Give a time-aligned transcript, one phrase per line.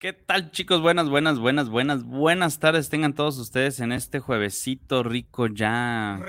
[0.00, 0.80] ¿Qué tal chicos?
[0.80, 6.20] Buenas, buenas, buenas, buenas, buenas tardes tengan todos ustedes en este juevesito rico ya.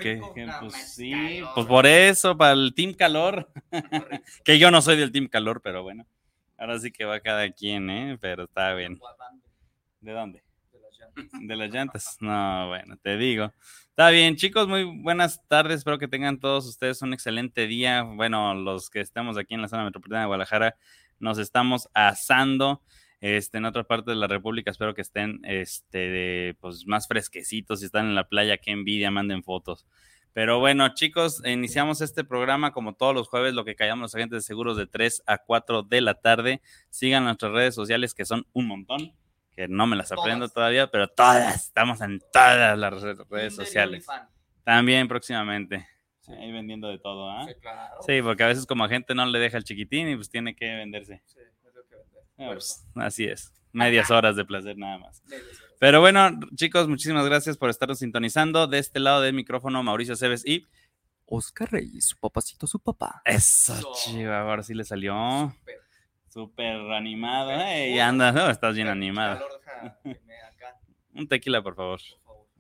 [0.60, 3.48] pues sí, pues por eso, para el Team Calor,
[4.44, 6.08] que yo no soy del Team Calor, pero bueno,
[6.58, 8.18] ahora sí que va cada quien, ¿eh?
[8.20, 9.00] Pero está bien.
[10.02, 10.44] ¿De dónde?
[10.72, 11.40] De las llantas.
[11.40, 12.18] De las llantas.
[12.22, 13.54] No, bueno, te digo.
[13.90, 15.78] Está bien, chicos, muy buenas tardes.
[15.78, 18.02] Espero que tengan todos ustedes un excelente día.
[18.02, 20.76] Bueno, los que estemos aquí en la zona metropolitana de Guadalajara,
[21.20, 22.82] nos estamos asando.
[23.22, 27.80] Este, en otra parte de la República espero que estén este, pues, más fresquecitos.
[27.80, 29.86] Si están en la playa, qué envidia, manden fotos.
[30.32, 34.38] Pero bueno, chicos, iniciamos este programa como todos los jueves, lo que callamos los agentes
[34.38, 36.62] de seguros de 3 a 4 de la tarde.
[36.90, 39.14] Sigan nuestras redes sociales, que son un montón,
[39.56, 44.06] que no me las aprendo todavía, pero todas, estamos en todas las redes sociales.
[44.64, 45.88] También próximamente.
[46.28, 47.46] ahí vendiendo de todo, ¿ah?
[47.48, 47.96] Sí, claro.
[48.06, 50.68] Sí, porque a veces como agente no le deja el chiquitín y pues tiene que
[50.76, 51.24] venderse.
[51.26, 51.40] Sí.
[52.40, 53.54] Ah, pues, así es.
[53.72, 55.22] Medias horas de placer nada más.
[55.80, 58.68] Pero bueno, chicos, muchísimas gracias por estarnos sintonizando.
[58.68, 60.66] De este lado del micrófono, Mauricio Cebes y
[61.26, 63.22] Oscar Reyes, su papacito, su papá.
[63.26, 65.54] Eso, chivo, ahora sí le salió.
[66.30, 67.92] Súper animado, ¿eh?
[67.92, 68.50] Y anda, ¿no?
[68.50, 69.46] Estás bien animado.
[71.14, 72.00] Un tequila, por favor.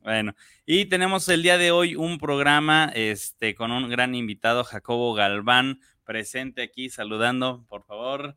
[0.02, 0.34] Bueno,
[0.66, 5.82] y tenemos el día de hoy un programa este, con un gran invitado, Jacobo Galván,
[6.04, 8.36] presente aquí saludando, por favor.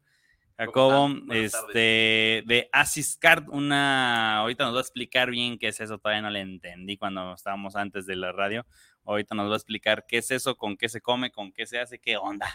[0.56, 6.22] Jacobo, este, de Asiscard, una, ahorita nos va a explicar bien qué es eso, todavía
[6.22, 8.66] no le entendí cuando estábamos antes de la radio,
[9.04, 11.78] ahorita nos va a explicar qué es eso, con qué se come, con qué se
[11.78, 12.46] hace, qué onda.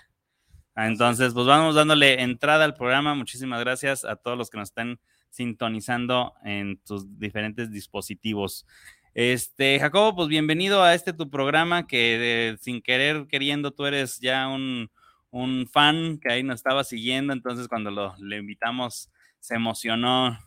[0.75, 5.00] Entonces, pues vamos dándole entrada al programa, muchísimas gracias a todos los que nos están
[5.29, 8.66] sintonizando en tus diferentes dispositivos.
[9.16, 14.47] Este, Jacobo, pues bienvenido a este tu programa que sin querer queriendo tú eres ya
[14.47, 14.91] un
[15.32, 20.38] un fan que ahí nos estaba siguiendo, entonces cuando lo, le invitamos se emocionó.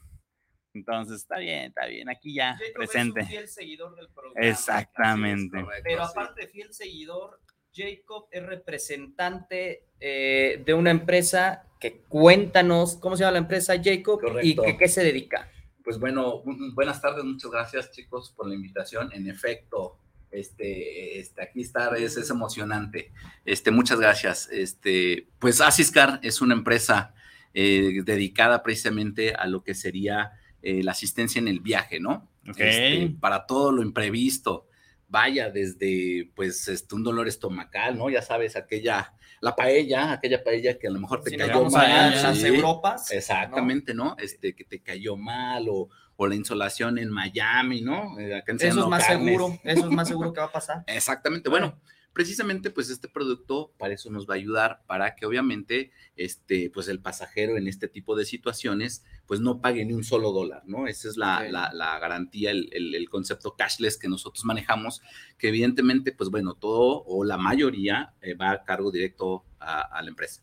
[0.72, 3.24] Entonces, está bien, está bien, aquí ya presente.
[3.24, 4.46] fiel seguidor del programa.
[4.46, 5.64] Exactamente.
[5.82, 7.40] Pero aparte de fiel seguidor,
[7.74, 14.20] Jacob es representante eh, de una empresa que cuéntanos, ¿cómo se llama la empresa Jacob?
[14.42, 15.50] ¿Y que, qué se dedica?
[15.82, 16.42] Pues bueno,
[16.74, 19.10] buenas tardes, muchas gracias chicos por la invitación.
[19.12, 19.98] En efecto,
[20.30, 23.12] este, este, aquí estar es, es, emocionante.
[23.44, 24.48] Este, muchas gracias.
[24.50, 27.14] Este, pues Asiscar es una empresa
[27.52, 30.32] eh, dedicada precisamente a lo que sería
[30.62, 32.28] eh, la asistencia en el viaje, ¿no?
[32.44, 34.66] Este, para todo lo imprevisto.
[35.08, 38.08] Vaya, desde pues este, un dolor estomacal, ¿no?
[38.10, 42.12] Ya sabes, aquella, la paella, aquella paella que a lo mejor te cayó mal.
[42.12, 43.10] las Europas.
[43.10, 44.16] Exactamente, ¿no?
[44.18, 45.88] Este, que te cayó mal o,
[46.22, 48.18] o la insolación en Miami, ¿no?
[48.18, 50.84] Eh, eso es más seguro, eso es más seguro que va a pasar.
[50.86, 51.80] Exactamente, bueno,
[52.12, 56.88] precisamente pues este producto para eso nos va a ayudar, para que obviamente este, pues
[56.88, 60.86] el pasajero en este tipo de situaciones pues no pague ni un solo dólar, ¿no?
[60.88, 65.00] Esa es la, la, garantía, el, el, concepto cashless que nosotros manejamos,
[65.38, 70.08] que evidentemente pues bueno, todo o la mayoría eh, va a cargo directo a, la
[70.10, 70.42] empresa.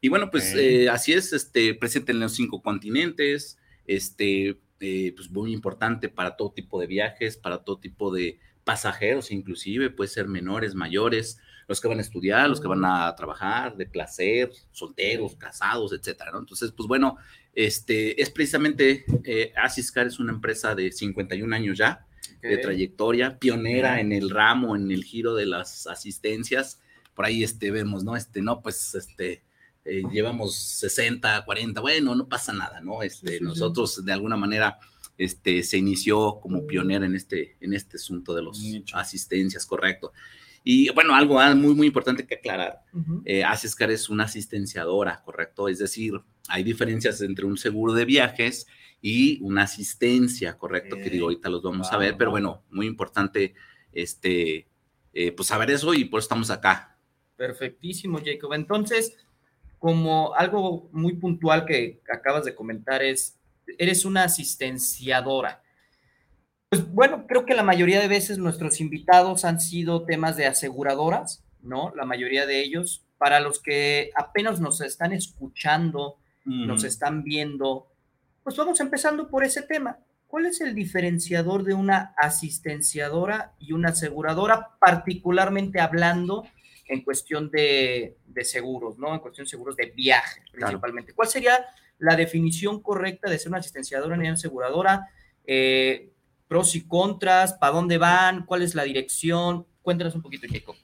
[0.00, 5.30] Y bueno, pues eh, así es, este, presente en los cinco continentes, este, eh, pues
[5.30, 10.26] muy importante para todo tipo de viajes, para todo tipo de pasajeros, inclusive puede ser
[10.26, 15.36] menores, mayores, los que van a estudiar, los que van a trabajar, de placer, solteros,
[15.36, 16.40] casados, etcétera, ¿no?
[16.40, 17.16] Entonces, pues bueno,
[17.54, 22.06] este es precisamente eh, Asiscar es una empresa de 51 años ya
[22.42, 26.80] de trayectoria, pionera en el ramo, en el giro de las asistencias.
[27.14, 28.16] Por ahí este vemos, ¿no?
[28.16, 29.42] Este, no, pues este
[29.84, 33.02] eh, llevamos 60, 40, bueno, no pasa nada, ¿no?
[33.02, 34.78] Este, nosotros de alguna manera
[35.16, 38.58] este, se inició como pionera en este, en este asunto de las
[38.94, 40.12] asistencias, correcto.
[40.62, 42.80] Y bueno, algo ah, muy, muy importante que aclarar.
[42.92, 45.68] Uh Asescar es una asistenciadora, ¿correcto?
[45.68, 48.66] Es decir, hay diferencias entre un seguro de viajes
[49.00, 50.96] y una asistencia, ¿correcto?
[50.96, 53.54] Que digo, ahorita los vamos a ver, pero bueno, muy importante
[53.92, 54.68] este,
[55.14, 56.98] eh, pues saber eso y por eso estamos acá.
[57.36, 58.52] Perfectísimo, Jacob.
[58.52, 59.16] Entonces,
[59.80, 63.36] como algo muy puntual que acabas de comentar es,
[63.78, 65.62] eres una asistenciadora.
[66.68, 71.42] Pues bueno, creo que la mayoría de veces nuestros invitados han sido temas de aseguradoras,
[71.60, 71.92] ¿no?
[71.96, 73.04] La mayoría de ellos.
[73.18, 77.88] Para los que apenas nos están escuchando, nos están viendo,
[78.42, 79.98] pues vamos empezando por ese tema.
[80.30, 86.44] ¿cuál es el diferenciador de una asistenciadora y una aseguradora, particularmente hablando
[86.90, 89.14] en cuestión de, seguros, ¿no?
[89.14, 91.14] En cuestión de seguros de viaje, principalmente.
[91.14, 91.64] ¿Cuál sería
[91.98, 95.08] la definición correcta de ser una asistenciadora y una aseguradora?
[95.46, 96.10] Eh,
[96.48, 99.66] pros y contras, para dónde van, cuál es la dirección.
[99.82, 100.74] Cuéntanos un poquito, Jacob.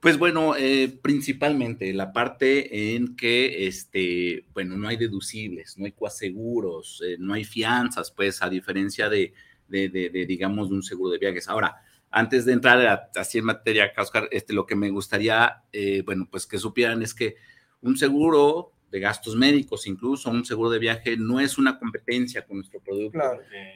[0.00, 5.92] Pues bueno, eh, principalmente la parte en que, este, bueno, no hay deducibles, no hay
[5.92, 9.32] coaseguros, eh, no hay fianzas, pues a diferencia de,
[9.66, 11.48] de, de, digamos, de un seguro de viajes.
[11.48, 11.82] Ahora,
[12.16, 16.46] antes de entrar así en materia, Oscar, este, lo que me gustaría, eh, bueno, pues
[16.46, 17.36] que supieran es que
[17.80, 22.56] un seguro de gastos médicos, incluso un seguro de viaje, no es una competencia con
[22.56, 23.18] nuestro producto,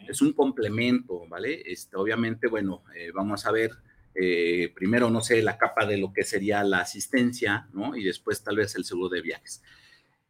[0.09, 1.63] es un complemento, ¿vale?
[1.67, 2.83] Este, obviamente, bueno,
[3.15, 3.73] vamos a ver
[4.15, 7.97] eh, primero, no sé, la capa de lo que sería la asistencia, ¿no?
[7.97, 9.63] Y después tal vez el seguro de viajes.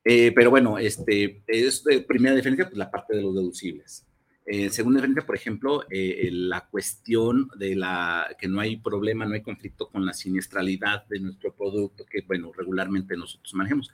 [0.05, 4.07] Eh, pero bueno, este, es de primera diferencia, pues la parte de los deducibles.
[4.47, 9.43] Eh, segunda diferencia, por ejemplo, la cuestión de la que no hay problema, no hay
[9.43, 13.93] conflicto con la siniestralidad de nuestro producto, que bueno, regularmente nosotros manejamos.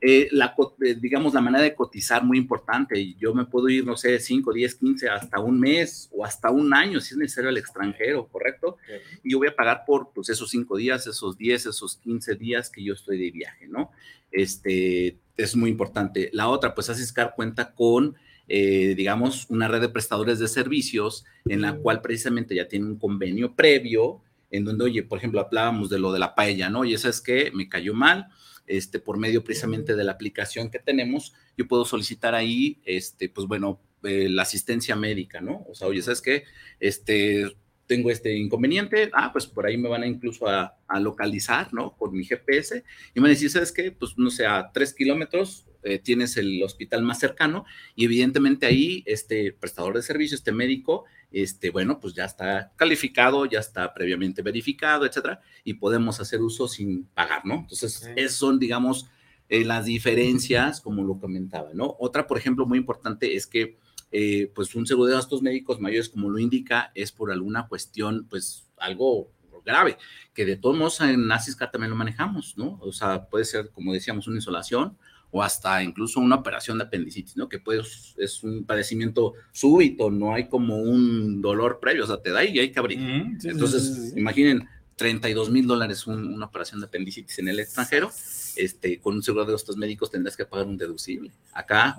[0.00, 3.14] Eh, la, eh, digamos, la manera de cotizar muy importante.
[3.14, 6.72] Yo me puedo ir, no sé, 5, 10, 15, hasta un mes o hasta un
[6.72, 8.76] año, si es necesario, al extranjero, ¿correcto?
[9.24, 12.70] Y yo voy a pagar por pues, esos 5 días, esos 10, esos 15 días
[12.70, 13.90] que yo estoy de viaje, ¿no?
[14.30, 16.30] Este, es muy importante.
[16.32, 18.16] La otra, pues Asiscar cuenta con,
[18.48, 22.98] eh, digamos, una red de prestadores de servicios en la cual precisamente ya tiene un
[22.98, 26.84] convenio previo en donde, oye, por ejemplo, hablábamos de lo de la paella, ¿no?
[26.84, 28.28] Y eso es que me cayó mal,
[28.66, 33.46] este, por medio precisamente de la aplicación que tenemos, yo puedo solicitar ahí, este, pues
[33.46, 35.66] bueno, eh, la asistencia médica, ¿no?
[35.68, 36.44] O sea, oye, ¿sabes qué?
[36.78, 37.50] Este,
[37.86, 41.96] tengo este inconveniente, ah, pues por ahí me van a incluso a, localizar, ¿no?
[41.96, 42.84] Por mi GPS,
[43.14, 43.90] y me van a decir, ¿sabes qué?
[43.90, 47.64] Pues no sé, a tres kilómetros eh, tienes el hospital más cercano,
[47.94, 53.46] y evidentemente ahí este prestador de servicio, este médico, este, bueno, pues ya está calificado,
[53.46, 57.60] ya está previamente verificado, etcétera, y podemos hacer uso sin pagar, ¿no?
[57.60, 59.06] Entonces, esas son, digamos,
[59.48, 61.96] eh, las diferencias, como lo comentaba, ¿no?
[61.98, 63.78] Otra, por ejemplo, muy importante es que,
[64.12, 68.26] eh, pues, un seguro de gastos médicos mayores, como lo indica, es por alguna cuestión,
[68.28, 69.30] pues, algo
[69.64, 69.98] grave,
[70.34, 72.78] que de todos modos en NACISCA también lo manejamos, ¿no?
[72.80, 74.96] O sea, puede ser, como decíamos, una insolación,
[75.30, 77.48] o hasta incluso una operación de apendicitis, ¿no?
[77.48, 82.30] Que pues es un padecimiento súbito, no hay como un dolor previo, o sea, te
[82.30, 82.98] da y hay que abrir.
[83.44, 84.66] Entonces, imaginen,
[84.96, 88.10] 32 mil dólares una operación de apendicitis en el extranjero,
[88.56, 91.30] este, con un seguro de gastos médicos tendrás que pagar un deducible.
[91.52, 91.96] Acá,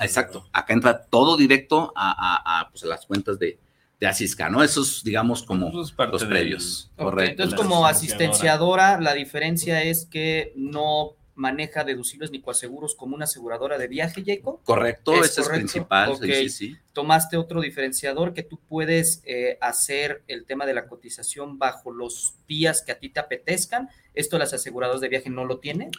[0.00, 3.58] exacto, acá entra todo directo a, pues, a las cuentas de,
[4.00, 4.62] de Asisca, ¿no?
[4.62, 6.90] Esos, digamos, como los previos.
[6.96, 7.44] Correcto.
[7.44, 13.78] Entonces, como asistenciadora, la diferencia es que no maneja deducibles ni coaseguros como una aseguradora
[13.78, 14.60] de viaje, Jacob.
[14.64, 16.16] Correcto, ese es principal.
[16.20, 21.58] Sí, sí, Tomaste otro diferenciador que tú puedes eh, hacer el tema de la cotización
[21.58, 23.88] bajo los días que a ti te apetezcan.
[24.14, 25.90] Esto las aseguradoras de viaje no lo tienen.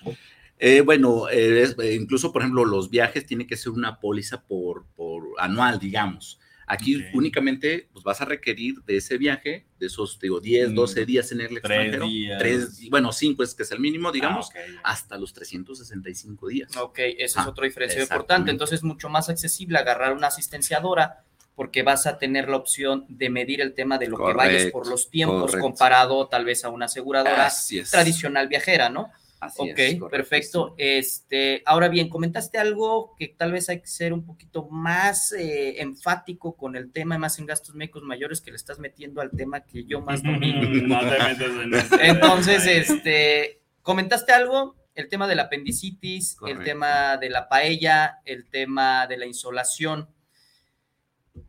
[0.59, 5.23] Eh, bueno, eh, incluso, por ejemplo, los viajes tienen que ser una póliza por, por
[5.37, 6.39] anual, digamos.
[6.69, 11.05] Aquí únicamente pues, vas a requerir de ese viaje, de esos, digo, 10, 12 mm,
[11.05, 12.05] días en el extranjero.
[12.37, 16.75] Tres, bueno, 5 es que es el mínimo, digamos, ah, hasta los 365 días.
[16.75, 18.51] Ok, ese es otro diferencia importante.
[18.51, 21.23] Entonces es mucho más accesible agarrar una asistenciadora
[21.55, 24.87] porque vas a tener la opción de medir el tema de lo que vayas por
[24.87, 27.49] los tiempos comparado tal vez a una aseguradora
[27.89, 29.09] tradicional viajera, ¿no?
[29.39, 30.75] Ok, perfecto.
[30.77, 35.81] Este, ahora bien, comentaste algo que tal vez hay que ser un poquito más eh,
[35.81, 39.61] enfático con el tema, más en gastos médicos mayores, que le estás metiendo al tema
[39.61, 40.99] que yo más domino.
[42.01, 49.05] Entonces, este, comentaste algo, el tema del apendicitis, el tema de la paella, el tema
[49.07, 50.09] de la insolación.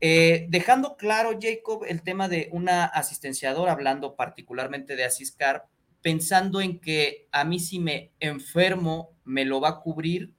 [0.00, 5.66] Eh, dejando claro, Jacob, el tema de una asistenciadora, hablando particularmente de Asiscar,
[6.08, 10.32] pensando en que a mí si me enfermo, me lo va a cubrir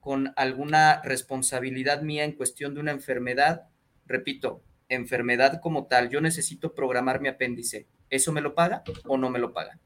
[0.00, 3.70] con alguna responsabilidad mía en cuestión de una enfermedad.
[4.04, 7.86] Repito, enfermedad como tal, yo necesito programar mi apéndice.
[8.10, 9.80] ¿Eso me lo paga o no me lo paga?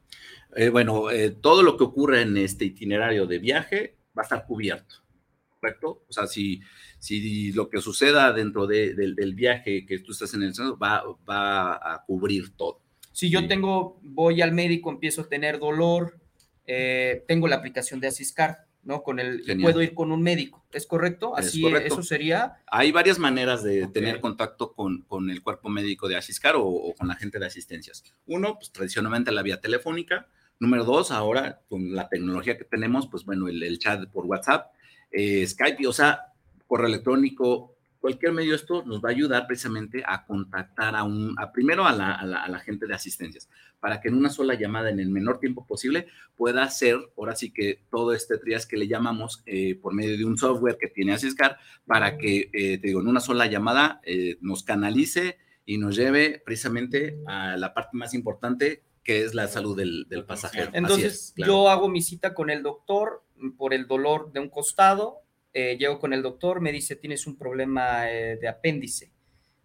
[0.57, 4.45] Eh, bueno, eh, todo lo que ocurre en este itinerario de viaje va a estar
[4.45, 5.05] cubierto,
[5.47, 6.03] ¿correcto?
[6.05, 6.59] O sea, si,
[6.99, 11.75] si lo que suceda dentro del viaje que tú estás en el centro va, va
[11.75, 12.82] a cubrir todo.
[13.13, 16.19] Si yo tengo, voy al médico, empiezo a tener dolor,
[16.65, 19.03] eh, tengo la aplicación de Asiscar, ¿no?
[19.03, 21.37] Con el, puedo ir con un médico, ¿es correcto?
[21.37, 22.57] Así, eso sería.
[22.65, 27.07] Hay varias maneras de tener contacto con, con, el cuerpo médico de Asiscar o, con
[27.07, 28.03] la gente de asistencias.
[28.25, 30.27] Uno, pues tradicionalmente la vía telefónica.
[30.59, 34.71] Número dos, ahora con la tecnología que tenemos, pues bueno, el, chat por WhatsApp,
[35.11, 36.33] eh, Skype, o sea,
[36.65, 41.53] correo electrónico, cualquier medio esto nos va a ayudar precisamente a contactar a un, a
[41.53, 43.47] primero a la, a, la, gente de asistencias,
[43.79, 47.53] para que en una sola llamada en el menor tiempo posible pueda hacer, ahora sí
[47.53, 51.13] que todo este trias que le llamamos eh, por medio de un software que tiene
[51.13, 51.57] Asiscar,
[51.87, 56.41] para que, eh, te digo, en una sola llamada eh, nos canalice y nos lleve
[56.45, 60.71] precisamente a la parte más importante que es la salud del, del pasajero.
[60.73, 63.23] Entonces, yo hago mi cita con el doctor
[63.57, 65.22] por el dolor de un costado,
[65.53, 69.11] eh, llego con el doctor, me dice, tienes un problema eh, de apéndice.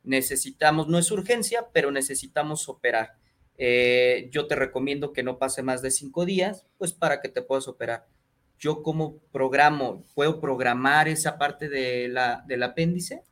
[0.04, 3.12] Necesitamos, no es urgencia, pero necesitamos operar.
[3.56, 7.42] Eh, yo te recomiendo que no pase más de cinco días, pues para que te
[7.42, 8.06] puedas operar.
[8.58, 13.22] Yo como programo, ¿puedo programar esa parte de la, del apéndice?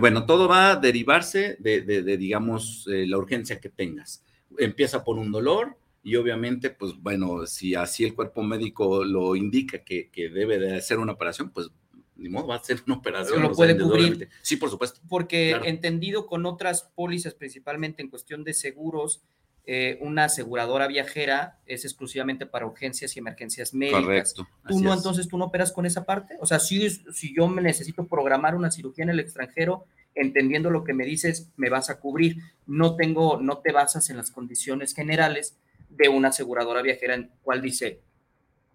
[0.00, 4.22] bueno, todo va a derivarse de, de, digamos, la urgencia que tengas.
[4.58, 9.84] Empieza por un dolor, y obviamente, pues bueno, si así el cuerpo médico lo indica
[9.84, 11.70] que, que, debe de hacer una operación, pues
[12.18, 13.42] ni modo, va a ser una operación.
[13.42, 14.28] Lo puede cubrir.
[14.42, 15.00] Sí, por supuesto.
[15.08, 19.22] Porque entendido con otras pólizas, principalmente en cuestión de seguros,
[19.64, 24.34] eh, una aseguradora viajera es exclusivamente para urgencias y emergencias médicas.
[24.34, 24.48] Correcto.
[24.66, 26.36] ¿Tú no, entonces, tú no operas con esa parte?
[26.40, 29.84] O sea, si, si yo me necesito programar una cirugía en el extranjero,
[30.14, 32.38] entendiendo lo que me dices, me vas a cubrir.
[32.66, 35.56] No tengo, no te basas en las condiciones generales
[35.88, 38.00] de una aseguradora viajera en cual dice,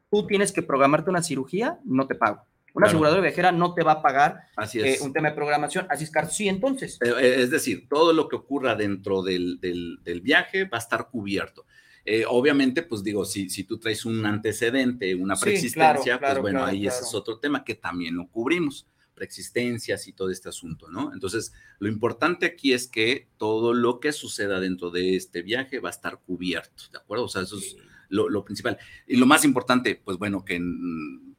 [0.09, 3.93] tú tienes que programarte una cirugía, no te pago una aseguradora viajera no te va
[3.93, 5.85] a pagar Así eh, un tema de programación.
[5.89, 6.97] Así es, sí, entonces.
[7.01, 11.09] Eh, eh, es decir, todo lo que ocurra dentro del, del, viaje va a estar
[11.09, 11.65] cubierto.
[12.27, 17.03] obviamente, pues digo, si, si tú traes un antecedente, una preexistencia, pues bueno, ahí ese
[17.03, 21.13] es otro tema que también lo cubrimos, preexistencias y todo este asunto, ¿no?
[21.13, 25.89] Entonces, lo importante aquí es que todo lo que suceda dentro de este viaje va
[25.89, 27.25] a estar cubierto, ¿de acuerdo?
[27.25, 27.77] O sea, eso es
[28.09, 28.77] lo, lo principal.
[29.05, 30.59] Y lo más importante, pues bueno, que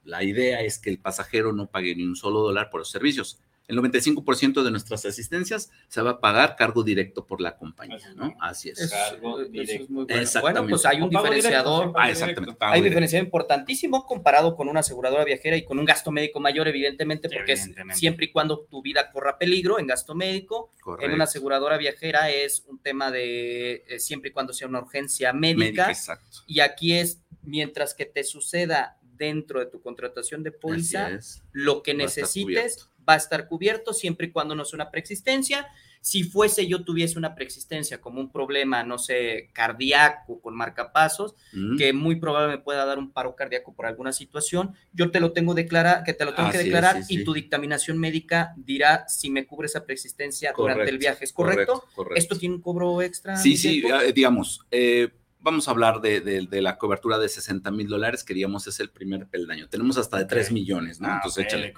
[0.04, 3.40] la idea es que el pasajero no pague ni un solo dólar por los servicios.
[3.66, 8.34] El 95% de nuestras asistencias se va a pagar cargo directo por la compañía, ¿no?
[8.38, 8.90] Así es.
[8.90, 9.90] Cargo directo.
[9.90, 10.40] muy bueno.
[10.42, 11.92] Bueno, pues hay un diferenciador.
[11.96, 12.56] Ah, exactamente.
[12.60, 16.68] Hay un diferenciador importantísimo comparado con una aseguradora viajera y con un gasto médico mayor,
[16.68, 20.74] evidentemente, porque es siempre y cuando tu vida corra peligro en gasto médico.
[21.00, 25.32] En una aseguradora viajera es un tema de eh, siempre y cuando sea una urgencia
[25.32, 25.88] médica.
[25.88, 26.40] exacto.
[26.46, 31.18] Y aquí es mientras que te suceda dentro de tu contratación de póliza,
[31.52, 35.68] lo que necesites va a estar cubierto siempre y cuando no sea una preexistencia.
[36.00, 41.78] Si fuese yo tuviese una preexistencia como un problema, no sé, cardíaco con marcapasos, mm.
[41.78, 45.32] que muy probable me pueda dar un paro cardíaco por alguna situación, yo te lo
[45.32, 49.46] tengo declara, que te lo tengo que declarar y tu dictaminación médica dirá si me
[49.46, 51.24] cubre esa preexistencia durante el viaje.
[51.24, 51.84] ¿Es correcto?
[52.14, 53.38] ¿Esto tiene un cobro extra?
[53.38, 55.08] Sí, sí, eh, digamos, eh,
[55.44, 59.68] vamos a hablar de, la cobertura de 60 mil dólares, queríamos es el primer peldaño.
[59.68, 61.08] Tenemos hasta de 3 millones, ¿no?
[61.08, 61.74] Ah, Entonces, échale.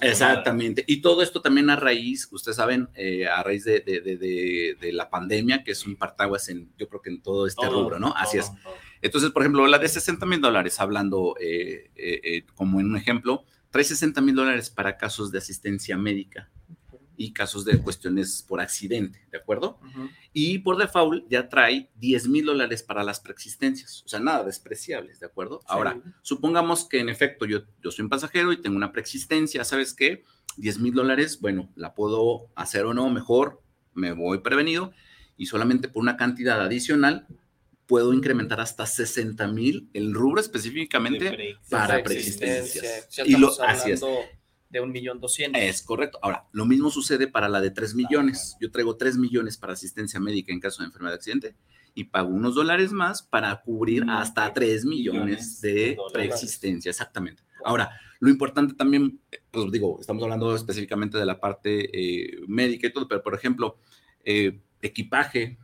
[0.00, 0.84] Exactamente.
[0.86, 5.72] Y todo esto también a raíz, ustedes saben, eh, a raíz de, la pandemia, que
[5.72, 8.14] es un partaguas en, yo creo que en todo este rubro, ¿no?
[8.16, 8.50] Así es.
[9.02, 13.44] Entonces, por ejemplo, la de 60 mil dólares, hablando eh, eh, como en un ejemplo,
[13.70, 16.48] trae 60 mil dólares para casos de asistencia médica
[17.16, 19.78] y casos de cuestiones por accidente, ¿de acuerdo?
[20.32, 25.20] Y por default ya trae 10 mil dólares para las preexistencias, o sea, nada despreciables,
[25.20, 25.60] ¿de acuerdo?
[25.66, 29.94] Ahora, supongamos que en efecto yo, yo soy un pasajero y tengo una preexistencia, ¿sabes
[29.94, 30.24] qué?
[30.56, 34.92] 10 mil dólares, bueno, la puedo hacer o no, mejor me voy prevenido
[35.36, 37.26] y solamente por una cantidad adicional
[37.86, 43.08] puedo incrementar hasta 60 mil el rubro específicamente para preexistencias.
[43.24, 44.02] y lo, así es
[44.74, 45.62] de un millón doscientos.
[45.62, 46.18] Es correcto.
[46.20, 48.56] Ahora, lo mismo sucede para la de tres millones.
[48.60, 51.56] Yo traigo tres millones para asistencia médica en caso de enfermedad de accidente
[51.94, 56.90] y pago unos dólares más para cubrir mm, hasta tres millones de preexistencia.
[56.90, 57.42] Exactamente.
[57.64, 62.92] Ahora, lo importante también, pues digo, estamos hablando específicamente de la parte eh, médica y
[62.92, 63.78] todo, pero por ejemplo,
[64.24, 65.56] eh, equipaje,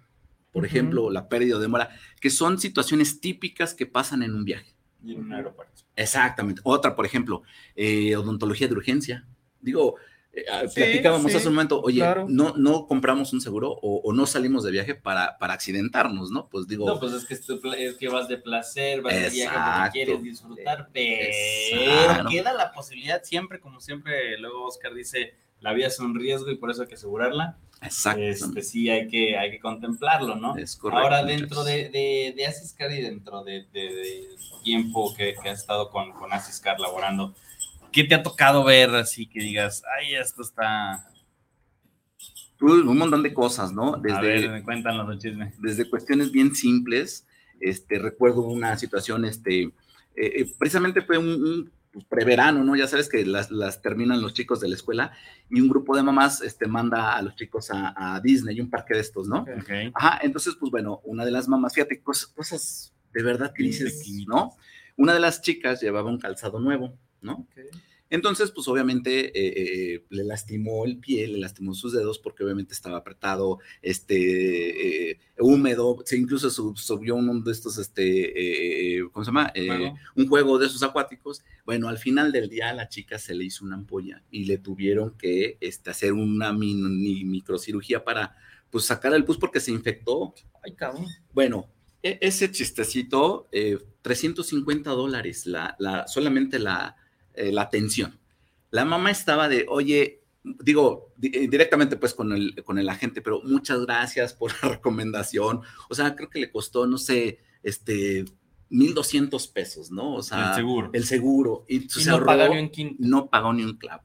[0.53, 1.91] por ejemplo, la pérdida de demora,
[2.21, 4.75] que son situaciones típicas que pasan en un viaje.
[5.03, 5.83] Y en un aeropuerto.
[5.97, 6.61] Exactamente.
[6.65, 7.43] Otra, por ejemplo,
[7.75, 9.27] eh, odontología de urgencia.
[9.61, 9.97] Digo,
[10.33, 14.63] eh, ah, platicábamos hace un momento, oye, no, no compramos un seguro o, no salimos
[14.63, 16.49] de viaje para, para accidentarnos, ¿no?
[16.49, 16.87] Pues digo.
[16.87, 20.89] No, pues es que, es que vas de placer, vas de viaje porque quieres disfrutar,
[20.93, 26.51] pero queda la posibilidad siempre, como siempre, luego Oscar dice, la vida es un riesgo
[26.51, 27.59] y por eso hay que asegurarla.
[27.83, 28.23] Exacto.
[28.23, 30.57] Este, sí, hay que, hay que contemplarlo, ¿no?
[30.57, 31.03] Es correcto.
[31.03, 34.29] Ahora, dentro de, de, de Asiscar y dentro de, de,
[34.63, 37.35] tiempo que, que, has estado con, con Asiscar laborando,
[37.91, 41.11] ¿qué te ha tocado ver así que digas, ay, esto está...
[42.61, 43.97] un montón de cosas, ¿no?
[43.97, 45.55] Desde, A ver, cuéntanos los chisme.
[45.59, 47.27] Desde cuestiones bien simples,
[47.61, 49.73] este, recuerdo una situación, este, eh,
[50.17, 52.77] eh, precisamente fue un, pues, preverano, ¿no?
[52.77, 55.13] Ya sabes que las, las, terminan los chicos de la escuela
[55.49, 58.95] y un grupo de mamás este, manda a los chicos a, a Disney, un parque
[58.95, 59.41] de estos, ¿no?
[59.41, 59.93] Ok.
[59.95, 64.07] Ajá, entonces, pues bueno, una de las mamás, fíjate, cosas, cosas de verdad que dices,
[64.27, 64.55] ¿no?
[64.97, 67.47] Una de las chicas llevaba un calzado nuevo, ¿no?
[68.11, 72.75] Entonces, pues obviamente eh, eh, le lastimó el pie, le lastimó sus dedos porque obviamente
[72.75, 79.29] estaba apretado, este, eh, húmedo, se incluso sub- subió uno de estos, este, ¿cómo se
[79.29, 79.53] llama?
[80.17, 81.43] Un juego de esos acuáticos.
[81.65, 84.59] Bueno, al final del día a la chica se le hizo una ampolla y le
[84.59, 88.37] tuvieron que este, hacer una mini microcirugía para,
[88.71, 90.35] pues, sacar el pus porque se infectó.
[90.65, 91.07] Ay, cabrón.
[91.33, 91.71] Bueno,
[92.03, 96.97] e- ese chistecito, eh, 350 dólares, la, la, solamente la,
[97.35, 98.19] eh, la atención.
[98.71, 103.21] La mamá estaba de, oye, digo di- eh, directamente pues con el, con el agente,
[103.23, 105.61] pero muchas gracias por la recomendación.
[105.89, 108.25] O sea, creo que le costó, no sé, este,
[108.71, 110.15] 1200 pesos, ¿no?
[110.15, 110.91] O sea, el seguro.
[110.93, 111.65] el seguro.
[111.69, 112.97] Y, Y se no ahorró- pagar ni un quinto.
[113.01, 114.03] no pagó ni un clavo.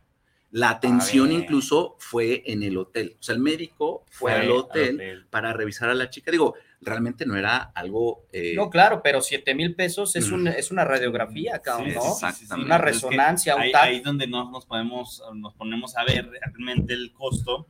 [0.52, 3.18] La atención incluso fue en el hotel.
[3.20, 6.32] O sea, el médico fue, al hotel para revisar a la chica.
[6.32, 6.56] Digo,
[6.86, 8.26] realmente no era algo...
[8.32, 10.34] eh, No, claro, pero 7 mil pesos es, Mm.
[10.34, 12.02] un, es una radiografía, cabrón, Sí, ¿no?
[12.02, 12.66] sí, sí, sí, Exactamente.
[12.66, 13.84] Una Es que resonancia, un ahí, TAC.
[13.84, 17.68] ahí es donde nos, nos podemos, nos ponemos a ver realmente el costo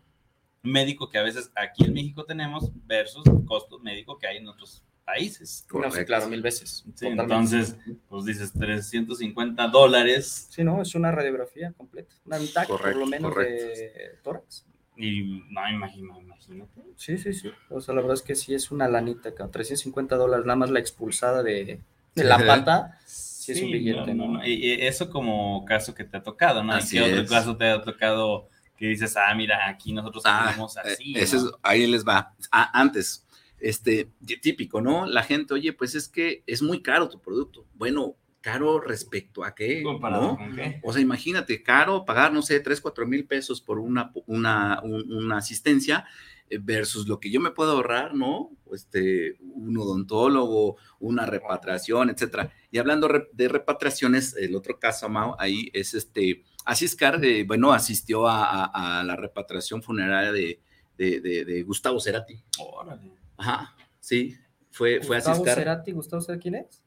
[0.64, 4.48] médico que a veces aquí en México tenemos versus el costo médico que hay en
[4.48, 5.66] otros países.
[5.72, 6.84] No, sí, claro, mil veces.
[6.96, 7.78] Sí, entonces,
[8.10, 12.16] pues dices 350 dólares Sí, no, es una radiografía completa.
[12.26, 13.66] Una TAC, por lo menos, correcto.
[13.66, 14.66] de tórax.
[14.98, 16.82] Y no, imagino, imagínate.
[16.96, 17.52] Sí, sí, sí.
[17.70, 19.52] O sea, la verdad es que sí es una lanita, cabrón.
[19.52, 21.80] 350 dólares, nada más la expulsada de,
[22.16, 23.00] de la pata.
[23.06, 24.46] Sí, es un billete, ¿no?
[24.46, 26.74] Y, y eso como caso que te ha tocado, ¿no?
[26.74, 28.48] ¿Y Así qué otro caso te ha tocado
[28.78, 31.46] que dices, ah, mira, aquí nosotros Ah, tenemos así, eh, ese ¿no?
[31.48, 32.34] es- ahí les va.
[32.52, 33.26] Ah, antes,
[33.60, 34.10] este,
[34.42, 35.06] típico, ¿no?
[35.06, 37.66] La gente, oye, pues es que es muy caro tu producto.
[37.76, 40.38] Bueno, caro respecto a qué, Comparado ¿no?
[40.38, 40.80] con qué.
[40.84, 45.12] O sea, imagínate, caro pagar, no sé, 3, 4 mil pesos por una, una, un-
[45.12, 46.06] una asistencia
[46.52, 48.52] eh, versus lo que yo me puedo ahorrar, ¿no?
[48.72, 52.52] Este, un odontólogo, una repatriación, etcétera.
[52.70, 57.74] Y hablando re- de repatriaciones, el otro caso, Mau, ahí es este, Asiscar, eh, bueno,
[57.74, 60.60] asistió a, a- a la repatriación funeraria de,
[61.00, 62.40] de, de- de Gustavo Cerati.
[62.60, 63.12] Órale.
[63.38, 64.36] Ajá, sí,
[64.70, 65.56] fue, fue Gustavo Asiscar.
[65.56, 66.84] Cerati, Gustavo Cerati, ¿quién es?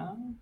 [0.00, 0.34] Mm.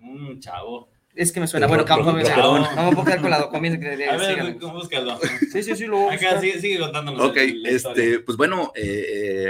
[0.00, 0.90] Un chavo.
[1.14, 1.66] Es que me suena.
[1.66, 2.62] Bueno, rock- me- rockón.
[2.76, 4.60] no me puedo quedar con la documentación que A ver, síganos.
[4.60, 5.18] ¿cómo búscalo?
[5.52, 7.20] Sí, sí, sí, lo voy a Acá sigue, sigue contándonos.
[7.20, 8.04] Ok, el- la historia.
[8.04, 9.06] este, pues bueno, eh,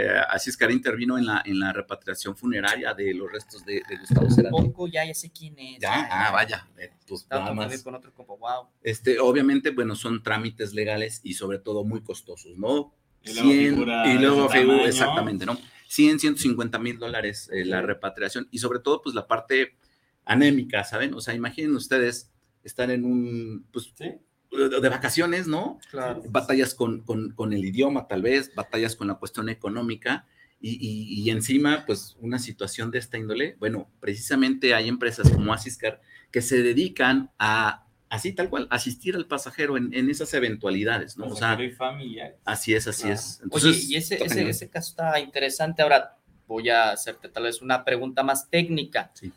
[0.07, 4.31] eh, Asiscar intervino en la, en la repatriación funeraria de los restos de, de Gustavo
[4.31, 4.51] Cerati.
[4.57, 5.79] Poco, ya, ya sé quién es.
[5.81, 7.83] Ya, ah, vaya, eh, pues nada más.
[7.83, 8.69] con otro compa, wow.
[8.83, 12.95] Este, obviamente, bueno, son trámites legales y sobre todo muy costosos, ¿no?
[13.23, 14.89] Y luego 100, figura y de luego ese figura- tamaño.
[14.89, 15.59] exactamente, ¿no?
[15.89, 19.77] 100, 150 mil dólares eh, la repatriación y sobre todo, pues la parte
[20.25, 21.15] anémica, ¿saben?
[21.15, 22.31] O sea, imaginen ustedes
[22.63, 24.05] estar en un, pues, Sí.
[24.51, 25.79] de de vacaciones, ¿no?
[25.91, 26.23] Claro.
[26.29, 30.27] batallas con, con- con el idioma, tal vez, batallas con la cuestión económica
[30.61, 33.57] y, y- y encima, pues, una situación de esta índole.
[33.59, 39.27] Bueno, precisamente hay empresas como Asiscar que se dedican a, así tal cual, asistir al
[39.27, 41.27] pasajero en, en esas eventualidades, ¿no?
[41.27, 42.37] O sea, Pasajero y familiar.
[42.45, 43.15] así es, así Claro.
[43.15, 43.41] es.
[43.43, 45.83] Entonces, Oye, y ese, ese, ese caso está interesante.
[45.83, 46.17] Ahora
[46.47, 49.11] voy a hacerte tal vez una pregunta más técnica.
[49.15, 49.33] Sí.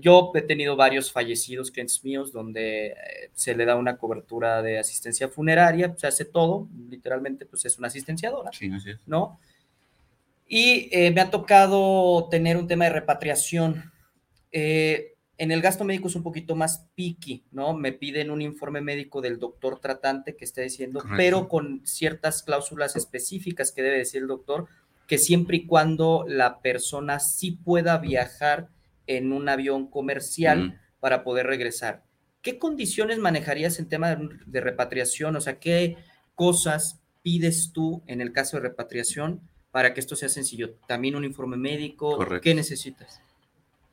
[0.00, 2.94] Yo he tenido varios fallecidos clientes míos donde eh,
[3.32, 7.86] se le da una cobertura de asistencia funeraria, se hace todo, literalmente pues es una
[7.88, 8.98] asistenciadora, Sí, así es.
[9.06, 9.40] ¿no?
[10.46, 13.90] Y eh, me ha tocado tener un tema de repatriación.
[14.52, 17.72] Eh, en el gasto médico es un poquito más picky, ¿no?
[17.74, 21.16] Me piden un informe médico del doctor tratante que esté diciendo, Correcto.
[21.16, 24.66] pero con ciertas cláusulas específicas que debe decir el doctor,
[25.06, 28.68] que siempre y cuando la persona sí pueda viajar
[29.06, 30.74] en un avión comercial Mm.
[31.00, 32.02] para poder regresar.
[32.42, 35.34] ¿Qué condiciones manejarías en tema de, de repatriación?
[35.36, 35.96] O sea, ¿qué
[36.34, 40.74] cosas pides tú en el caso de repatriación para que esto sea sencillo?
[40.86, 42.16] ¿También un informe médico?
[42.16, 42.42] Correcto.
[42.42, 43.20] ¿Qué necesitas?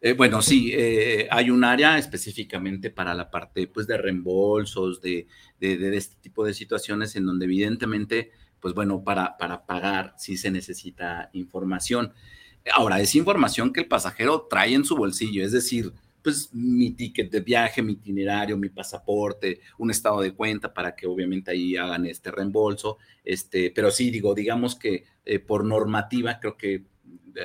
[0.02, 5.28] Eh, bueno, sí, eh, hay un área específicamente para la parte pues, de reembolsos, de,
[5.60, 10.38] de- de este tipo de situaciones en donde evidentemente, pues bueno, para, para pagar sí
[10.38, 12.14] se necesita información.
[12.74, 15.92] Ahora, es información que el pasajero trae en su bolsillo, es decir,
[16.24, 21.06] pues mi ticket de viaje, mi itinerario, mi pasaporte, un estado de cuenta para que
[21.08, 22.98] obviamente ahí hagan este reembolso.
[23.24, 26.84] Este, pero sí, digo, digamos que eh, por normativa creo que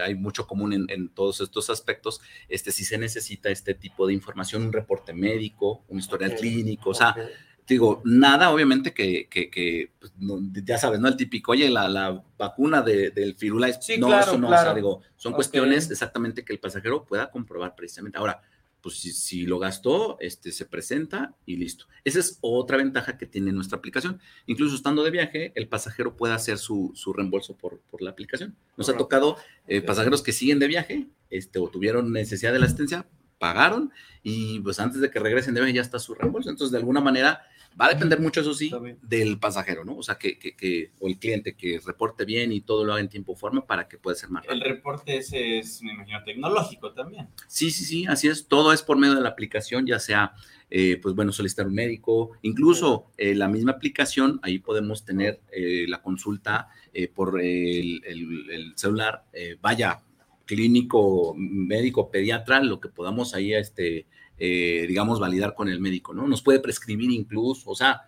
[0.05, 4.13] hay mucho común en, en todos estos aspectos, este sí se necesita este tipo de
[4.15, 7.19] información, un reporte médico, un historial Ok, clínico, o sea, Ok.
[7.67, 11.09] digo, nada obviamente que, que, que, pues, no, ya sabes, ¿no?
[11.09, 14.51] El típico, oye, la, la vacuna de- del Firulais, Sí, no, claro, eso no, o
[14.51, 14.63] claro.
[14.65, 15.37] sea, digo, son Ok.
[15.37, 18.19] cuestiones exactamente que el pasajero pueda comprobar precisamente.
[18.19, 18.41] Ahora,
[18.83, 21.87] pues si, si, lo gastó, este, se presenta y listo.
[22.05, 24.21] Esa es otra ventaja que tiene nuestra aplicación.
[24.47, 28.57] Incluso estando de viaje, el pasajero puede hacer su, su reembolso por, por, la aplicación.
[28.77, 32.67] Nos ha tocado eh, pasajeros que siguen de viaje este, o tuvieron necesidad de la
[32.67, 33.07] asistencia,
[33.39, 33.91] pagaron
[34.23, 36.51] y pues antes de que regresen de viaje ya está su reembolso.
[36.51, 37.43] Entonces, de alguna manera,
[37.79, 38.71] Va a depender mucho, eso sí,
[39.03, 39.97] del pasajero, ¿no?
[39.97, 43.01] O sea, que, que, que, o el cliente que reporte bien y todo lo haga
[43.01, 44.65] en tiempo forma para que pueda ser más rápido.
[44.65, 47.29] El reporte ese es, me imagino, tecnológico también.
[47.47, 48.49] Sí, sí, sí, así es.
[48.49, 50.33] Todo es por medio de la aplicación, ya sea,
[50.69, 55.87] eh, pues bueno, solicitar un médico, incluso eh, la misma aplicación, ahí podemos tener eh,
[55.89, 56.69] la consulta
[57.15, 59.25] por el, el, el celular,
[59.61, 60.03] vaya,
[60.45, 64.07] clínico, médico, pediatra, lo que podamos ahí, este
[64.41, 66.27] eh, digamos, validar con el médico, ¿no?
[66.27, 68.01] Nos puede prescribir incluso, o sea,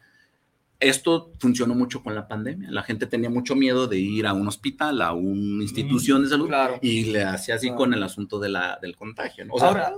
[0.83, 2.71] esto funcionó mucho con la pandemia.
[2.71, 6.51] La gente tenía mucho miedo de ir a un hospital, a una institución de salud,
[6.81, 9.45] y le hacía así con el asunto de la, del contagio.
[9.45, 9.55] ¿no?
[9.61, 9.93] Ahora,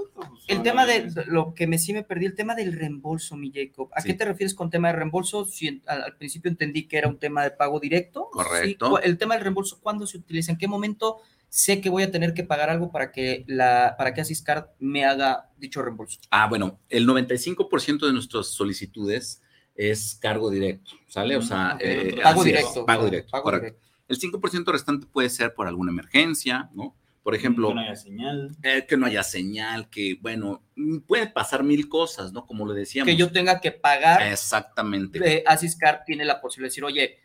[0.46, 3.88] el tema de lo que me sí me perdí, el tema del reembolso, mi Jacob.
[3.94, 5.46] ¿A qué te refieres con tema de reembolso?
[5.46, 8.28] Si al, principio entendí que era un tema de pago directo.
[8.30, 9.00] Correcto.
[9.00, 10.52] El tema del reembolso, ¿cuándo se utiliza?
[10.52, 11.18] ¿En qué momento?
[11.54, 15.04] Sé que voy a tener que pagar algo para que, la, para que Asiscard me
[15.04, 16.18] haga dicho reembolso.
[16.30, 19.40] Ah, bueno, el 95% de nuestras solicitudes
[19.76, 21.36] es cargo directo, ¿sale?
[21.36, 23.40] O sea, eh, pago, directo, pago, directo.
[23.40, 23.80] correcto.
[24.08, 26.96] El 5% restante puede ser por alguna emergencia, ¿no?
[27.22, 28.56] Por ejemplo, que no haya señal.
[28.64, 30.64] Eh, que no haya señal, que bueno,
[31.06, 32.46] puede pasar mil cosas, ¿no?
[32.46, 33.08] Como lo decíamos.
[33.08, 34.22] Que yo tenga que pagar.
[34.22, 35.44] Exactamente.
[35.46, 37.18] Asiscard tiene la posibilidad de decir, oye,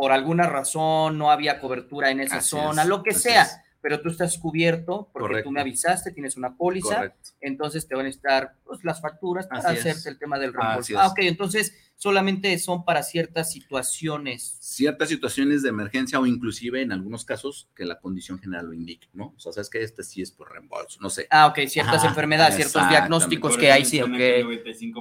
[0.00, 3.62] por alguna razón no había cobertura en esa zona, lo que sea.
[3.82, 8.10] Pero tú estás cubierto porque tú me avisaste, tienes una póliza, entonces te van a
[8.10, 10.98] estar pues, las facturas para hacerte el tema del reembolso.
[10.98, 14.56] Ah, ok, entonces solamente son para ciertas situaciones.
[14.60, 19.08] Ciertas situaciones de emergencia o inclusive en algunos casos que la condición general lo indique,
[19.12, 19.34] ¿no?
[19.36, 21.26] O sea, sabes que este sí es por reembolso, no sé.
[21.30, 24.18] Ah, ok, ciertas enfermedades, ciertos diagnósticos que hay, sí, ok.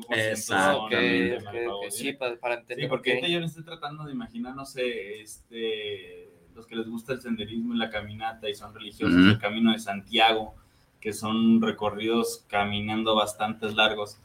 [0.09, 1.91] Exactamente.
[1.91, 2.85] Sí, para, para entender.
[2.85, 7.13] Sí, porque yo me estoy tratando de imaginar, no sé, este, los que les gusta
[7.13, 10.55] el senderismo y la caminata y son religiosos, el Camino de Santiago,
[11.01, 14.17] que son recorridos caminando bastante largos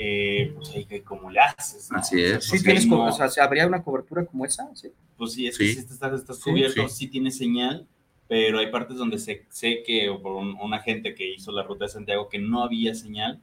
[0.00, 1.90] eh, pues ahí que como le haces.
[1.90, 2.44] Así es.
[2.44, 4.70] Sí, tienes, o sea, ¿habría una cobertura como esa?
[4.74, 4.92] Sí.
[5.16, 7.84] Pues sí, es que si estás, cubierto, sí, tiene señal,
[8.28, 11.86] pero hay partes donde sé, sé que por un, una gente que hizo la ruta
[11.86, 13.40] de Santiago que no había señal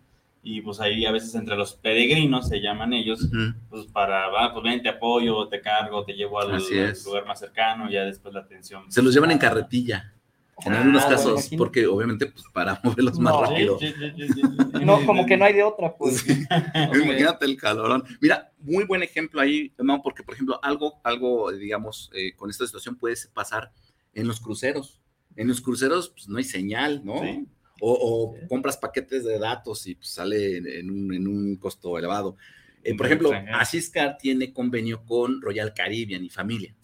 [0.48, 3.28] y pues ahí a veces entre los peregrinos se llaman ellos,
[3.68, 6.62] pues para, va, pues ven, te apoyo, te cargo, te llevo al,
[7.04, 8.92] lugar más cercano, ya después la atención.
[8.92, 10.14] Se los llevan en carretilla.
[10.64, 13.78] En ah, algunos casos, porque obviamente pues, para moverlos más rápido.
[14.86, 16.24] no, como que no hay de otra, pues.
[16.94, 18.04] Imagínate el calorón.
[18.22, 22.66] Mira, muy buen ejemplo ahí, no, porque por ejemplo, algo, algo, digamos, eh, con esta
[22.68, 23.72] situación puede pasar
[24.14, 25.02] en los cruceros.
[25.36, 27.16] En los cruceros, pues no hay señal, ¿no?
[27.82, 32.38] O, compras paquetes de datos y pues, sale en un, en un costo elevado.
[32.84, 36.76] Eh, por ejemplo, Asiscar tiene convenio con Royal Caribbean y familia.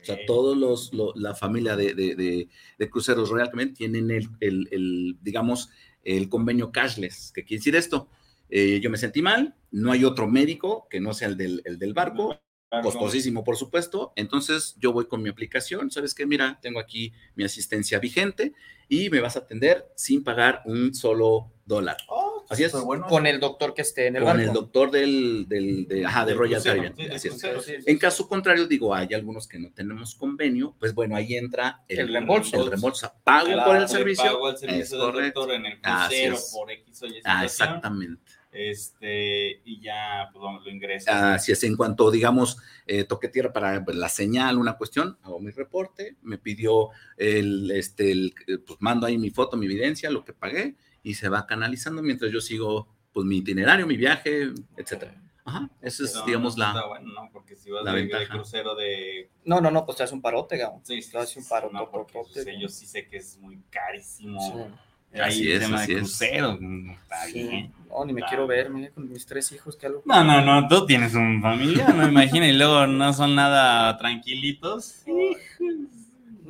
[0.00, 4.68] O sea, todos los, la familia de, de, de, cruceros Royal Caribbean tienen el, el,
[4.70, 5.70] el, digamos,
[6.02, 7.32] el convenio cashless.
[7.34, 8.08] ¿Qué quiere decir esto?
[8.48, 11.78] Eh, yo me sentí mal, no hay otro médico que no sea el del, el
[11.78, 12.40] del barco,
[12.82, 14.12] costosísimo, por supuesto.
[14.16, 16.26] Entonces yo voy con mi aplicación, ¿sabes qué?
[16.26, 18.52] Mira, tengo aquí mi asistencia vigente
[18.88, 21.96] y me vas a atender sin pagar un solo dólar.
[22.08, 22.72] Oh, Así es.
[22.72, 26.34] Con el doctor que esté en el Con el doctor del, del de, ajá, de
[26.34, 26.94] Royal Caribbean.
[27.12, 27.42] Así es.
[27.86, 32.12] En caso contrario, digo, hay algunos que no tenemos convenio, pues bueno, ahí entra el,
[32.12, 32.60] reembolso.
[32.60, 33.12] El reembolso.
[33.22, 34.24] Pago por el servicio.
[34.24, 39.60] Pago el servicio del doctor en el crucero por X o Y Ah, exactamente este,
[39.64, 41.34] y ya pues, lo, ingresa.
[41.34, 45.40] Así es, en cuanto, digamos, eh, toque tierra para pues, la señal, una cuestión, hago
[45.40, 48.34] mi reporte, me pidió el, este, el,
[48.66, 52.32] pues mando ahí mi foto, mi evidencia, lo que pagué, y se va canalizando mientras
[52.32, 55.20] yo sigo pues mi itinerario, mi viaje, etcétera.
[55.44, 56.86] Ajá, esa es, digamos, la.
[56.86, 59.30] bueno, no, porque si vas la de, de, crucero de.
[59.44, 60.86] No, no, no, pues te hace un parote, digamos.
[60.86, 61.74] Sí, te hace un parote.
[61.74, 64.40] No, porque pues, yo sí sé que es muy carísimo.
[64.40, 64.74] Sí.
[65.12, 67.72] Así es, tema así de crucero, mm, está bien.
[67.88, 70.02] No, ni me quiero ver, mira, con mis tres hijos, que algo.
[70.04, 73.96] No, no, no, tú tienes un familia, no me imagino, y luego no son nada
[73.98, 75.04] tranquilitos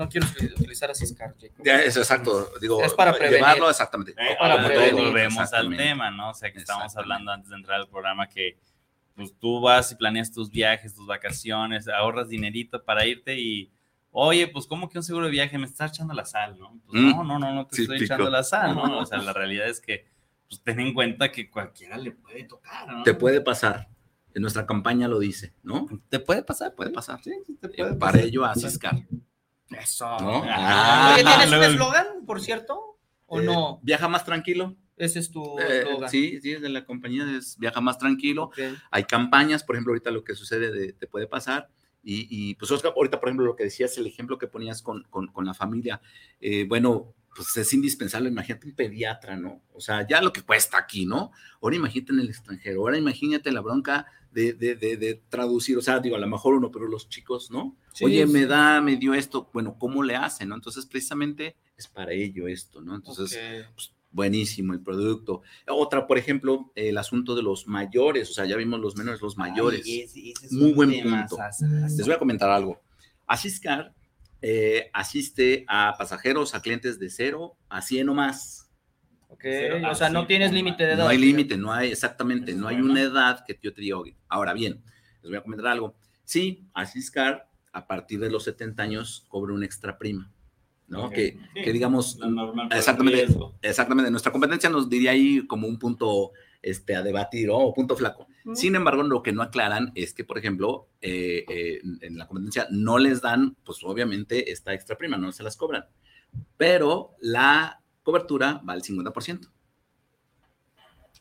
[0.01, 1.35] no quiero utilizar así Scar.
[1.63, 2.51] Ya, es exacto.
[2.61, 3.41] Digo, es para prevenir.
[3.41, 4.13] Llevarlo exactamente.
[4.13, 5.05] Eh, para prevenir.
[5.05, 6.31] Volvemos al tema, ¿no?
[6.31, 8.57] O sea, que estábamos hablando antes de entrar al programa que
[9.15, 13.71] pues tú vas y planeas tus viajes, tus vacaciones, ahorras dinerito para irte y,
[14.11, 16.81] oye, pues como que un seguro de viaje me está echando la sal, ¿no?
[16.87, 17.11] Pues mm.
[17.11, 18.99] no, no, no, no te estoy echando la sal, ¿no?
[19.01, 20.07] O sea, la realidad es que
[20.49, 23.03] pues ten en cuenta que cualquiera le puede tocar, ¿no?
[23.05, 23.89] Te puede pasar.
[24.33, 25.87] En nuestra campaña lo dice, ¿no?
[26.09, 27.21] Te puede pasar, puede pasar.
[27.23, 28.95] Sí, te puede Para ello, asiscar.
[29.71, 30.07] Eso.
[30.21, 30.43] ¿No?
[30.47, 32.99] Ah, ¿Tienes un eslogan, por cierto?
[33.27, 33.79] ¿O eh, no?
[33.83, 34.77] Viaja más tranquilo.
[34.97, 36.11] Ese es tu Eh, eslogan.
[36.11, 38.45] sí, sí, de la compañía es Viaja Más Tranquilo.
[38.45, 38.59] Ok.
[38.91, 41.71] Hay campañas, por ejemplo, ahorita lo que sucede de- te puede pasar.
[42.03, 45.05] Y, y, pues Oscar, ahorita, por ejemplo, lo que decías, el ejemplo que ponías con,
[45.11, 46.01] con, con la familia,
[46.41, 49.63] eh, bueno, pues es indispensable, imagínate un pediatra, ¿no?
[49.73, 51.31] O sea, ya lo que cuesta aquí, ¿no?
[51.61, 55.83] Ahora imagínate en el extranjero, ahora imagínate la bronca de, de, de, de traducir, o
[55.83, 57.77] sea, digo, a lo mejor uno, pero los chicos, ¿no?
[57.93, 60.55] Sí, Oye, me da, me dio esto, bueno, ¿cómo le hacen, no?
[60.55, 62.95] Entonces, precisamente es para ello esto, ¿no?
[62.95, 63.39] Entonces,
[63.75, 65.43] pues, buenísimo el producto.
[65.69, 69.37] Otra, por ejemplo, el asunto de los mayores, o sea, ya vimos los menores, los
[69.37, 69.83] mayores.
[69.85, 71.37] Ay, ese- ese es Muy buen punto.
[71.37, 71.67] sasa.
[71.67, 72.81] Les voy a comentar algo.
[73.27, 73.95] Asiscar
[74.43, 78.71] eh, asiste a pasajeros, a clientes de cero a 100 o más.
[79.29, 81.05] Ok, Cero O sea, no tienes límite de edad.
[81.05, 82.91] No hay límite, no hay exactamente, no hay bueno.
[82.93, 84.83] una edad que yo te diga, ahora bien,
[85.23, 85.95] les voy a comentar algo.
[86.25, 90.33] Sí, Asiscar a partir de los 70 años cobra una extra prima,
[90.91, 91.09] ¿no?
[91.09, 92.19] Que, Sí, que digamos,
[92.71, 93.27] exactamente,
[93.63, 98.27] exactamente, nuestra competencia nos diría ahí como un punto este, a debatir o punto flaco.
[98.55, 102.67] Sin embargo, lo que no aclaran es que, por ejemplo, eh, eh, en la competencia
[102.71, 105.85] no les dan, pues obviamente, esta extra prima, no se las cobran,
[106.57, 109.49] pero la cobertura va al 50%.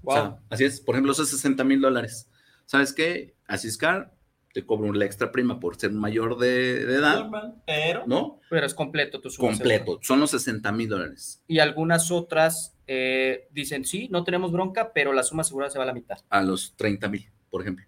[0.04, 0.40] O sea, Wow.
[0.50, 2.30] así es, por ejemplo, esos 60 mil dólares.
[2.66, 3.36] ¿Sabes qué?
[3.46, 4.14] Asiscar
[4.54, 8.40] te cobra la extra prima por ser mayor de, de edad, Normal, pero ¿no?
[8.50, 11.44] Pero es completo tu suma Completo, son los 60 mil dólares.
[11.48, 15.84] Y algunas otras eh, dicen, sí, no tenemos bronca, pero la suma segura se va
[15.84, 16.18] a la mitad.
[16.30, 17.86] a los 30 mil, por ejemplo.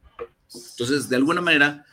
[0.53, 1.85] Entonces, de alguna manera,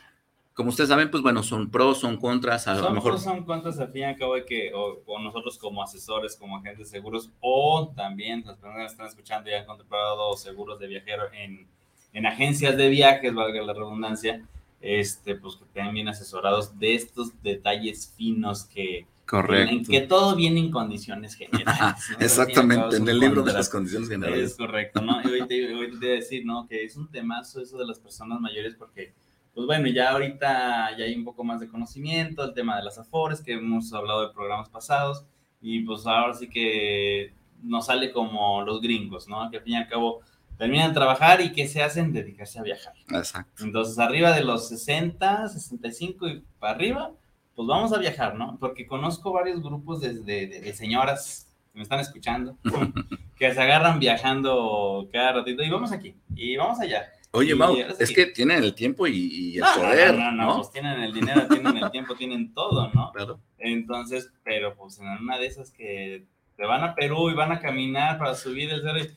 [0.52, 3.12] como ustedes saben, pues bueno, son pros, son contras, a lo son, mejor.
[3.12, 6.36] pros, son contras al fin y al cabo de que o, o nosotros como asesores,
[6.36, 10.78] como agentes de seguros, o también las personas que están escuchando y han comprado seguros
[10.80, 11.66] de viajero en,
[12.12, 14.44] en agencias de viajes, valga la redundancia,
[14.80, 20.60] este, pues que estén bien asesorados de estos detalles finos que, en que todo viene
[20.60, 22.08] en condiciones generales.
[22.10, 22.18] ¿no?
[22.20, 24.56] Exactamente, en el libro de las condiciones Es generales.
[24.56, 25.20] correcto, ¿no?
[25.22, 26.66] Y hoy te, hoy te voy a decir, ¿no?
[26.66, 29.12] Que es un temazo eso de las personas mayores porque,
[29.52, 32.98] pues bueno, ya ahorita ya hay un poco más de conocimiento, el tema de las
[32.98, 35.24] afores, que hemos hablado de programas pasados,
[35.60, 39.50] y pues ahora sí que nos sale como los gringos, ¿no?
[39.50, 40.20] Que al fin y al cabo
[40.58, 42.92] terminan de trabajar y que se hacen dedicarse a viajar.
[43.10, 43.64] Exacto.
[43.64, 47.12] Entonces, arriba de los 60, 65 y para arriba,
[47.54, 48.56] pues vamos a viajar, ¿no?
[48.60, 52.56] Porque conozco varios grupos de, de- de- señoras que me están escuchando,
[53.38, 57.06] que se agarran viajando cada ratito y vamos aquí, y vamos allá.
[57.30, 60.46] Oye, Mau, es que tienen el tiempo y, y el No, no, poder, no, ¿no?
[60.46, 63.12] no, pues tienen el dinero, tienen el tiempo, tienen todo, ¿no?
[63.14, 63.38] Claro.
[63.58, 66.24] Entonces, pero pues en una de esas que
[66.56, 69.10] te van a Perú y van a caminar para subir el cerro, y,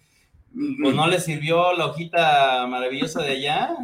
[0.54, 3.76] pues no les sirvió la hojita maravillosa de allá,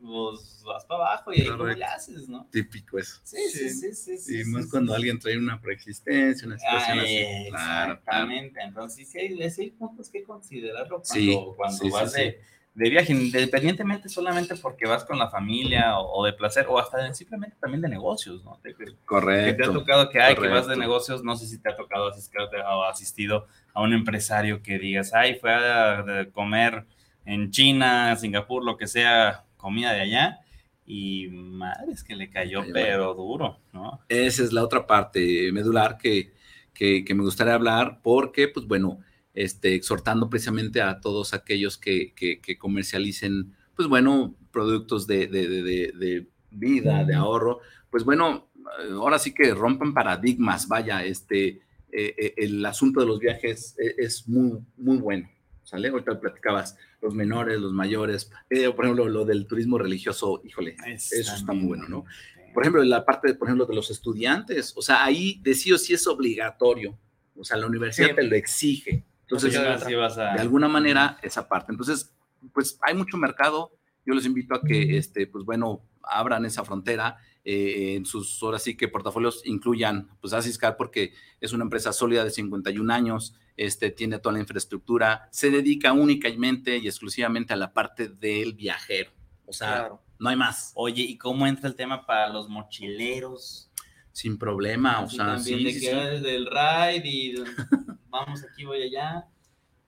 [0.00, 1.94] pues vas para abajo y ahí cómo le Correcto.
[1.94, 2.46] haces, ¿no?
[2.50, 3.20] Típico eso.
[3.22, 4.18] Sí, sí, sí, sí.
[4.18, 4.96] sí, Y sí, más sí, cuando sí.
[4.96, 7.16] alguien trae una preexistencia, una situación Ay, así.
[7.50, 7.92] Claro, claro.
[7.94, 12.20] Exactamente, entonces sí hay, sí hay puntos que considerarlo cuando, Sí, cuando vas sí.
[12.20, 12.40] De,
[12.74, 16.98] de viaje, independientemente solamente porque vas con la familia o, o de placer, o hasta
[17.04, 18.58] de- simplemente también de negocios, ¿no?
[18.64, 19.72] De que- que te ha Correcto.
[19.72, 20.80] tocado que hay, que vas de correcto.
[20.80, 25.14] negocios, no sé si te ha tocado asistir o asistido a un empresario que digas,
[25.14, 26.84] ay, fue a comer
[27.24, 30.40] en China, Singapur, lo que sea, comida de allá,
[30.86, 32.72] y madre, es que le cayó, Cayó.
[32.74, 34.00] pero duro, ¿no?
[34.08, 36.32] Esa es la otra parte medular que,
[36.74, 38.98] que, que me gustaría hablar, porque, pues bueno,
[39.34, 45.48] este, exhortando precisamente a todos aquellos que, que, que comercialicen, pues bueno, productos de, de,
[45.48, 47.58] de, de- de vida, de ahorro,
[47.90, 48.48] pues bueno,
[48.92, 51.48] ahora sí que rompan paradigmas, vaya, este,
[51.92, 55.28] eh, eh, el asunto de los viajes eh, es muy, muy bueno,
[55.64, 55.88] ¿sale?
[55.88, 61.34] Ahorita platicabas, los menores, los mayores, eh, por ejemplo, lo del turismo religioso, híjole, eso
[61.34, 62.04] está muy bueno, ¿no?
[62.52, 65.72] por ejemplo, la parte, de, por ejemplo, de los estudiantes, o sea, ahí de sí
[65.72, 66.96] o sí es obligatorio,
[67.36, 68.14] o sea, la universidad Sí.
[68.14, 69.04] te lo exige.
[69.24, 71.72] Entonces, Entonces, sí vas a- de alguna manera, esa parte.
[71.72, 72.14] Entonces,
[72.52, 73.72] pues hay mucho mercado.
[74.06, 78.58] Yo les invito a que, este, pues bueno, abran esa frontera eh, en sus, ahora
[78.58, 83.90] sí que portafolios incluyan, pues Asiscar, porque es una empresa sólida de 51 años, este,
[83.90, 89.10] tiene toda la infraestructura, se dedica únicamente y exclusivamente a la parte del viajero.
[89.46, 90.02] O sea, Claro.
[90.18, 90.72] no hay más.
[90.74, 93.70] Oye, ¿y cómo entra el tema para los mochileros?
[94.14, 97.34] Sin problema, o sea, también sí, de sí, eres del ride y
[98.08, 99.26] vamos aquí, voy allá.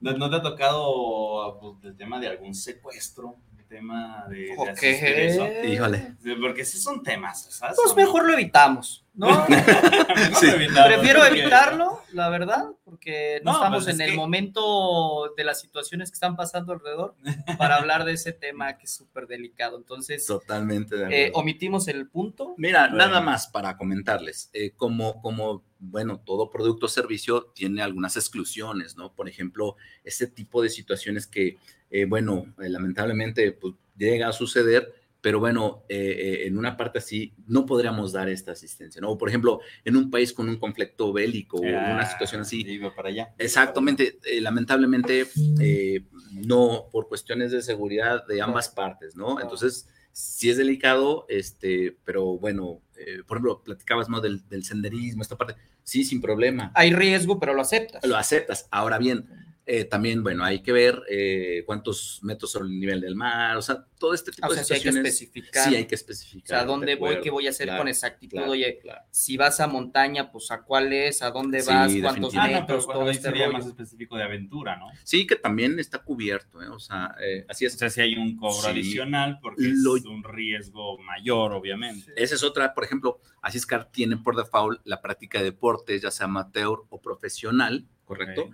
[0.01, 3.37] ¿No, no te ha tocado pues, el tema de algún secuestro?
[3.69, 5.47] Tema de, de asistir eso?
[5.65, 6.15] Híjole.
[6.41, 7.77] Porque sí son temas, ¿sabes?
[7.83, 9.29] Pues mejor lo evitamos, ¿no?
[10.41, 10.47] Sí.
[10.87, 15.45] Prefiero evitarlo, la verdad, porque no, No, estamos pues en es el que- momento de
[15.45, 17.17] las situaciones que están pasando alrededor
[17.59, 19.77] para hablar de ese tema que es súper delicado.
[19.77, 22.55] Entonces, Totalmente de eh, omitimos el punto.
[22.57, 22.97] Mira, Bueno.
[23.07, 28.97] nada más para comentarles, eh, como, como, bueno, todo producto o servicio tiene algunas exclusiones,
[28.97, 29.13] ¿no?
[29.15, 31.59] Por ejemplo, ese tipo de situaciones que,
[31.91, 36.99] eh, bueno, eh, lamentablemente pues, llega a suceder, pero bueno, eh, eh, en una parte
[36.99, 39.11] así no podríamos dar esta asistencia, ¿no?
[39.11, 42.61] O, por ejemplo, en un país con un conflicto bélico o una Ah, situación así,
[42.61, 43.35] Iba para allá.
[43.39, 45.27] Exactamente, eh, lamentablemente
[45.61, 49.41] eh, no por cuestiones de seguridad de ambas partes, ¿no?
[49.41, 54.21] Entonces, sí es delicado, este, pero bueno, eh, por ejemplo, platicabas, ¿no?
[54.21, 58.05] Del, del senderismo, esta parte, sí, sin problema, Hay riesgo, pero lo aceptas.
[58.05, 58.69] lo aceptas.
[58.71, 59.29] Ahora bien,
[59.69, 63.63] eh, también, bueno, hay que ver eh, cuántos metros sobre el nivel del mar, o
[63.63, 65.13] sea, todo este tipo o sea, de sí hay que situaciones.
[65.21, 65.69] especificar.
[65.69, 66.49] Sí, hay que o especificar.
[66.49, 68.37] sea, de dónde voy, acuerdo, qué voy a hacer claro, con exactitud.
[68.37, 69.01] claro, Oye, claro.
[69.11, 72.35] si vas a montaña, pues a cuál es, a dónde Sí, vas, cuántos.
[72.37, 73.59] Ah, no, pero metros, todo este sería rollo.
[73.59, 74.87] más específico de aventura, ¿no?
[75.03, 76.69] Sí, que también está cubierto, ¿eh?
[76.69, 77.75] O sea, eh, así O es.
[77.75, 78.69] sea, si hay un cobro Sí.
[78.69, 82.13] adicional porque Lo- es un riesgo mayor, obviamente.
[82.15, 86.27] Esa es otra, por ejemplo, Asiscar tiene por default la práctica de deportes, ya sea
[86.27, 88.51] amateur o profesional, ¿correcto?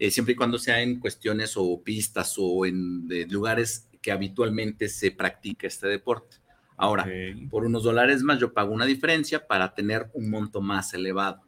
[0.00, 4.88] Eh, siempre y cuando sea en cuestiones o pistas o en de lugares que habitualmente
[4.88, 6.38] se practica este deporte.
[6.74, 7.06] Ahora,
[7.50, 11.42] por unos dólares más yo pago una diferencia para tener un monto más elevado,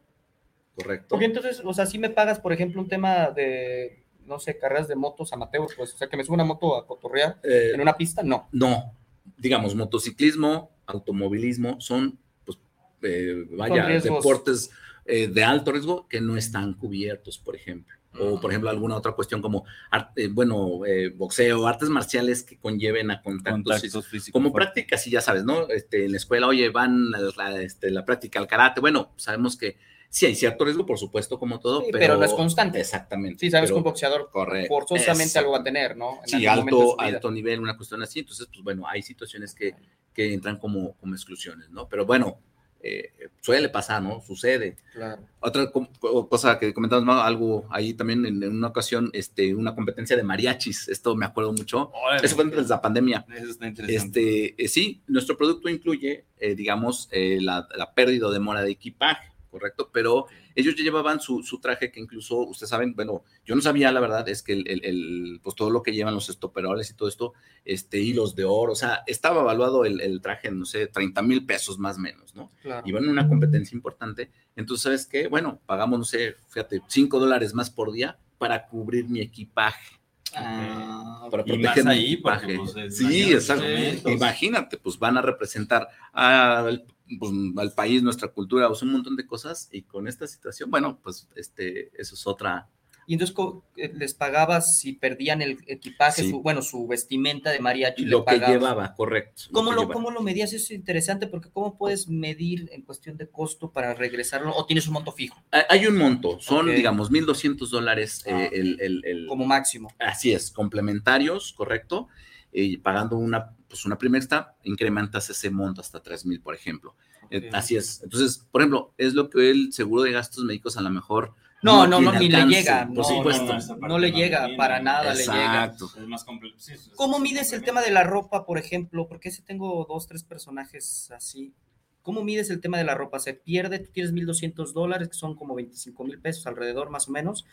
[0.74, 1.06] ¿correcto?
[1.08, 4.86] Porque entonces, o sea, si me pagas, por ejemplo, un tema de, no sé, carreras
[4.86, 7.80] de motos amateur, pues, o sea, que me suba una moto a cotorrear Eh, en
[7.80, 8.50] una pista, no.
[8.52, 8.94] No,
[9.38, 12.58] digamos, motociclismo, automovilismo son, pues,
[13.00, 14.70] eh, vaya, deportes
[15.06, 18.01] eh, de alto riesgo que no están cubiertos, por ejemplo.
[18.20, 23.10] O, por ejemplo, alguna otra cuestión como, arte- bueno, eh, boxeo, artes marciales que conlleven
[23.10, 23.62] a contactos.
[23.72, 24.32] Contactos físicos.
[24.32, 24.72] como fuertes.
[24.74, 25.68] práctica, sí, ya sabes, ¿no?
[25.68, 28.80] Este, en la escuela, oye, van a la, este, la práctica al karate.
[28.82, 29.76] Bueno, sabemos que
[30.10, 32.78] sí hay cierto riesgo, por supuesto, como todo, Sí, pero, pero no es constante.
[32.80, 33.38] Exactamente.
[33.38, 36.20] Sí, sabes pero- que un boxeador correcto, forzosamente algo va a tener, ¿no?
[36.22, 38.18] En Sí, alto, alto nivel, una cuestión así.
[38.20, 39.74] Entonces, pues bueno, hay situaciones que,
[40.12, 41.88] que entran como, como exclusiones, ¿no?
[41.88, 42.38] Pero bueno,
[42.82, 44.20] eh, suele pasar, ¿no?
[44.20, 44.76] Sucede.
[44.92, 45.22] Claro.
[45.40, 47.20] Otra cosa que comentamos, ¿no?
[47.20, 50.88] algo ahí también en, en una ocasión, este, una competencia de mariachis.
[50.88, 51.90] Esto me acuerdo mucho.
[51.92, 52.24] Órale.
[52.24, 53.26] Eso fue antes de la pandemia.
[53.34, 54.46] Eso está interesante.
[54.46, 58.70] Este, eh, sí, nuestro producto incluye, eh, digamos, eh, la, la pérdida o demora de
[58.70, 59.90] equipaje, ¿correcto?
[59.92, 63.92] Pero ellos ya llevaban su, su traje que incluso, ustedes saben, bueno, yo no sabía,
[63.92, 66.94] la verdad, es que el, el- el, pues todo lo que llevan los estoperoles y
[66.94, 67.34] todo esto,
[67.64, 71.46] este, hilos de oro, o sea, estaba evaluado el, el traje, no sé, 30 mil
[71.46, 72.50] pesos más o menos, ¿no?
[72.62, 72.82] claro.
[72.88, 75.28] Iban en una competencia importante, entonces, ¿sabes qué?
[75.28, 80.00] Bueno, pagamos, no sé, fíjate, 5 dólares más por día para cubrir mi equipaje.
[80.34, 84.12] Ah, Para Y más proteger ahí, porque, pues, es sí, eventos.
[84.12, 86.84] Imagínate, pues van a representar al,
[87.18, 89.68] pues, al país, nuestra cultura, o sea, un montón de cosas.
[89.72, 92.68] Y con esta situación, bueno, pues este, eso es otra.
[93.06, 93.34] Y entonces
[93.76, 96.30] eh, les pagabas si perdían el equipaje, Sí.
[96.30, 98.04] su- bueno, su vestimenta de mariachi.
[98.04, 99.42] Lo que llevaba, correcto.
[99.52, 99.94] ¿Cómo lo, llevaba.
[99.94, 100.52] ¿Cómo lo medías?
[100.52, 104.54] Eso es interesante porque ¿cómo puedes medir en cuestión de costo para regresarlo?
[104.54, 106.74] ¿O tienes un monto fijo Hay- un monto, son, Ok.
[106.76, 108.22] digamos, 1.200 dólares.
[108.26, 109.88] eh, Ah, el, el- el- como máximo?
[109.98, 112.08] Así es, complementarios, correcto.
[112.52, 116.94] Y pagando una, pues una primera extra, incrementas ese monto hasta 3,000, por ejemplo.
[117.30, 118.02] Eh, así es.
[118.02, 121.34] Entonces, por ejemplo, es lo que el seguro de gastos médicos a lo mejor.
[121.62, 123.76] No, no, no, ni le llega, Por no, supuesto.
[123.78, 125.64] No le llega, para nada le llega.
[125.66, 125.90] Exacto.
[125.96, 126.56] Es más complejo.
[126.58, 129.06] sí, es- ¿Cómo es- mides el tema de la ropa, por ejemplo?
[129.08, 131.54] Porque ese tengo dos, tres personajes así.
[132.02, 133.20] ¿Cómo mides el tema de la ropa?
[133.20, 133.78] ¿Se pierde?
[133.78, 137.44] Tú tienes 1.200 dólares, que son como 25 mil pesos alrededor, más o menos.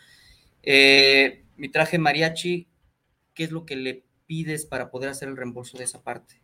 [0.62, 2.66] Eh, mi traje mariachi,
[3.34, 6.40] ¿qué es lo que le pides para poder hacer el reembolso de esa parte?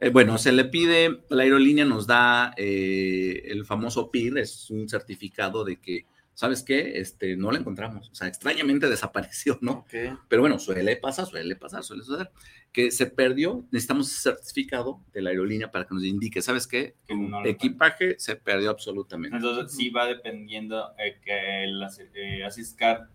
[0.00, 4.88] Eh, bueno, se le pide, la aerolínea nos da eh, el famoso PIR, es un
[4.88, 6.98] certificado de que, ¿sabes qué?
[6.98, 8.10] Este, no la encontramos.
[8.10, 9.86] O sea, extrañamente desapareció, ¿no?
[10.28, 12.30] Pero bueno, suele pasar, suele pasar, suele suceder.
[12.72, 16.96] Que se perdió, necesitamos certificado de la aerolínea para que nos indique, ¿sabes qué?
[17.06, 19.36] Que no equipaje se perdió absolutamente.
[19.36, 21.82] Entonces, sí va dependiendo eh, que el
[22.14, 23.08] eh, Asiscar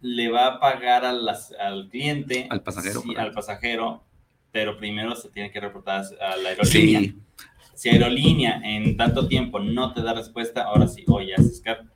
[0.00, 1.28] le va a pagar al,
[1.90, 4.02] cliente, Al pasajero, sí, al pasajero,
[4.50, 7.00] pero primero se tiene que reportar a la aerolínea.
[7.00, 7.18] Sí,
[7.80, 11.86] Si aerolínea en tanto tiempo no te da respuesta, ahora sí, oye, Asiscar,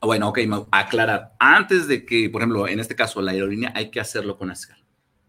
[0.00, 0.38] bueno, ok,
[0.70, 1.34] aclarar.
[1.38, 4.78] Antes de que, por ejemplo, en este caso, la aerolínea, hay que hacerlo con ASCAR.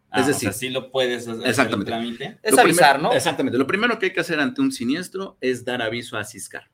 [0.09, 1.91] ah, Es o decir, sea, sí lo puedes hacer exactamente.
[1.91, 2.39] el trámite.
[2.43, 3.13] Es Lo avisar, primero- ¿no?
[3.13, 3.57] Exactamente.
[3.57, 6.69] Lo primero que hay que hacer ante un siniestro es dar aviso a Ciscar.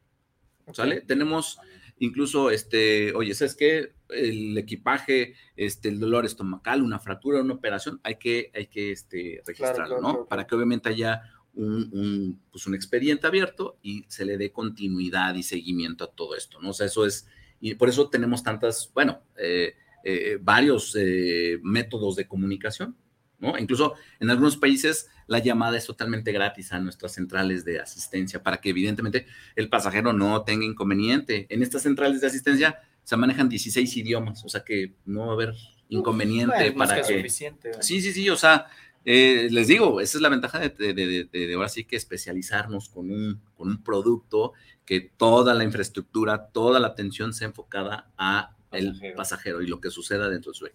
[0.71, 1.01] ¿Sale?
[1.01, 1.57] Tenemos
[1.97, 3.93] incluso, este, oye, ¿sabes qué?
[4.09, 9.41] El equipaje, este, el dolor estomacal, una fractura, una operación, hay que, hay que este,
[9.47, 10.09] registrarlo, claro, ¿no?
[10.09, 11.23] claro, Para que obviamente haya
[11.55, 16.35] un, un, pues un expediente abierto y se le dé continuidad y seguimiento a todo
[16.35, 16.69] esto, ¿no?
[16.69, 17.27] O sea, eso es
[17.63, 22.97] y por eso tenemos tantas, bueno, eh, eh, varios eh, métodos de comunicación,
[23.39, 23.57] ¿no?
[23.57, 28.59] Incluso en algunos países la llamada es totalmente gratis a nuestras centrales de asistencia para
[28.59, 31.47] que evidentemente el pasajero no tenga inconveniente.
[31.49, 35.33] En estas centrales de asistencia se manejan 16 idiomas, o sea que no va a
[35.35, 35.53] haber
[35.87, 37.17] inconveniente Bueno, para que que...
[37.19, 37.81] suficiente, ¿verdad?
[37.81, 38.67] Sí, sí, sí, o sea,
[39.05, 41.95] eh, les digo, esa es la ventaja de, de, de- de- de ahora sí que
[41.95, 44.53] especializarnos con un, con un producto
[44.85, 49.15] que toda la infraestructura, toda la atención sea enfocada a el Pasajero.
[49.15, 50.67] pasajero y lo que suceda dentro de su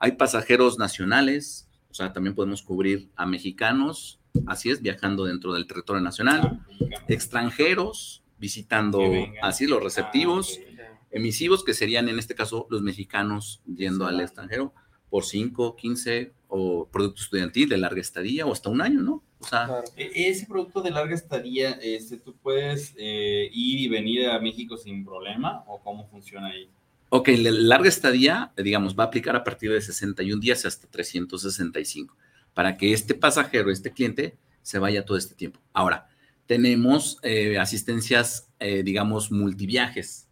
[0.00, 5.66] Hay pasajeros nacionales, o sea, también podemos cubrir a mexicanos, así es, viajando dentro del
[5.66, 6.60] territorio nacional,
[7.08, 9.00] extranjeros, visitando,
[9.42, 14.72] así los receptivos, Ah, emisivos, que serían en este caso los mexicanos yendo al extranjero
[15.12, 19.22] por 5, 15 o producto estudiantil de larga estadía o hasta un año, ¿no?
[19.40, 19.84] O sea, Claro.
[19.94, 24.78] E- Ese producto de larga estadía, este, ¿tú puedes eh, ir y venir a México
[24.78, 26.66] sin problema o cómo funciona ahí?
[27.10, 32.16] ok, la larga estadía, digamos, va a aplicar a partir de 61 días hasta 365
[32.54, 35.60] para que este pasajero, este cliente, se vaya todo este tiempo.
[35.74, 36.08] Ahora,
[36.46, 40.26] tenemos eh, asistencias, eh, digamos, multiviajes.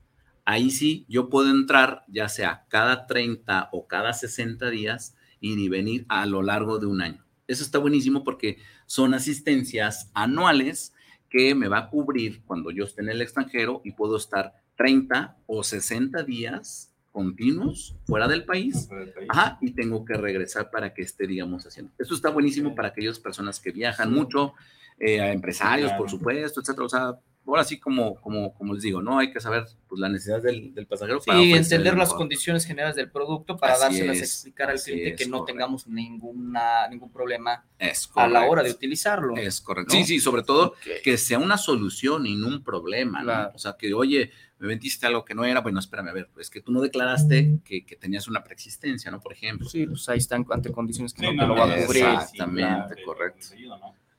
[0.51, 5.69] Ahí sí, yo puedo entrar ya sea cada 30 o cada 60 días, ir y
[5.69, 7.25] venir a lo largo de un año.
[7.47, 10.93] Eso está buenísimo porque son asistencias anuales
[11.29, 15.37] que me va a cubrir cuando yo esté en el extranjero y puedo estar 30
[15.47, 18.89] o 60 días continuos fuera del país.
[18.89, 19.29] Fuera del país.
[19.31, 21.93] Ajá, y tengo que regresar para que esté, digamos, haciendo.
[21.97, 24.55] Esto está buenísimo para aquellas personas que viajan mucho,
[24.99, 26.87] eh, a empresarios, por supuesto, etcétera.
[26.87, 29.19] O sea, ahora sí, como, como, como les digo, ¿no?
[29.19, 31.21] Hay que saber pues, la necesidad del, del pasajero.
[31.21, 35.27] Sí, entender las condiciones generales del producto para Así dárselas a explicar al cliente que
[35.29, 39.37] no tengamos ninguna, ningún problema Es a la hora de utilizarlo.
[39.37, 39.95] Es correcto.
[39.95, 40.01] ¿no?
[40.01, 43.25] Sí, sí, sobre todo que sea una solución y no un problema, ¿no?
[43.25, 43.53] Claro.
[43.55, 46.51] O sea, que, oye, me vendiste algo que no era, bueno, espérame, a ver, pues
[46.51, 49.21] que tú no declaraste que, que tenías una preexistencia, ¿no?
[49.21, 49.69] Por ejemplo.
[49.69, 52.05] Sí, pues ahí están ante condiciones que Sí, no te lo va a cubrir.
[52.05, 53.47] exactamente, claro, correcto.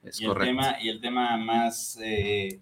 [0.03, 0.49] Es y, el correcto.
[0.49, 2.59] tema, y el tema más eh,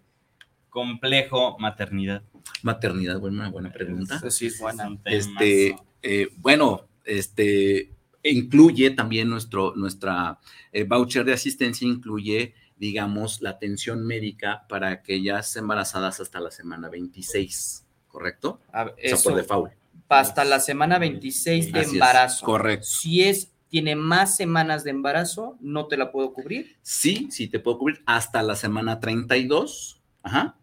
[0.70, 2.24] complejo, maternidad.
[2.64, 4.16] Maternidad, buena, una buena pregunta.
[4.18, 4.98] Eso sí es buena.
[5.06, 7.92] Este, eh, bueno, este
[8.24, 10.40] incluye también nuestro, nuestra
[10.74, 16.90] eh, voucher de asistencia, incluye, digamos, la atención médica para aquellas embarazadas hasta la semana
[16.90, 18.60] 26, ¿correcto?
[18.72, 19.72] A ver, O sea, eso, por default.
[20.10, 22.46] hasta la semana 26 de Así es, embarazo.
[22.46, 22.86] correcto.
[22.86, 26.78] Si es, tiene más semanas de embarazo, no te la puedo cubrir.
[26.82, 30.56] Sí, sí te puedo cubrir hasta la semana 32, ajá,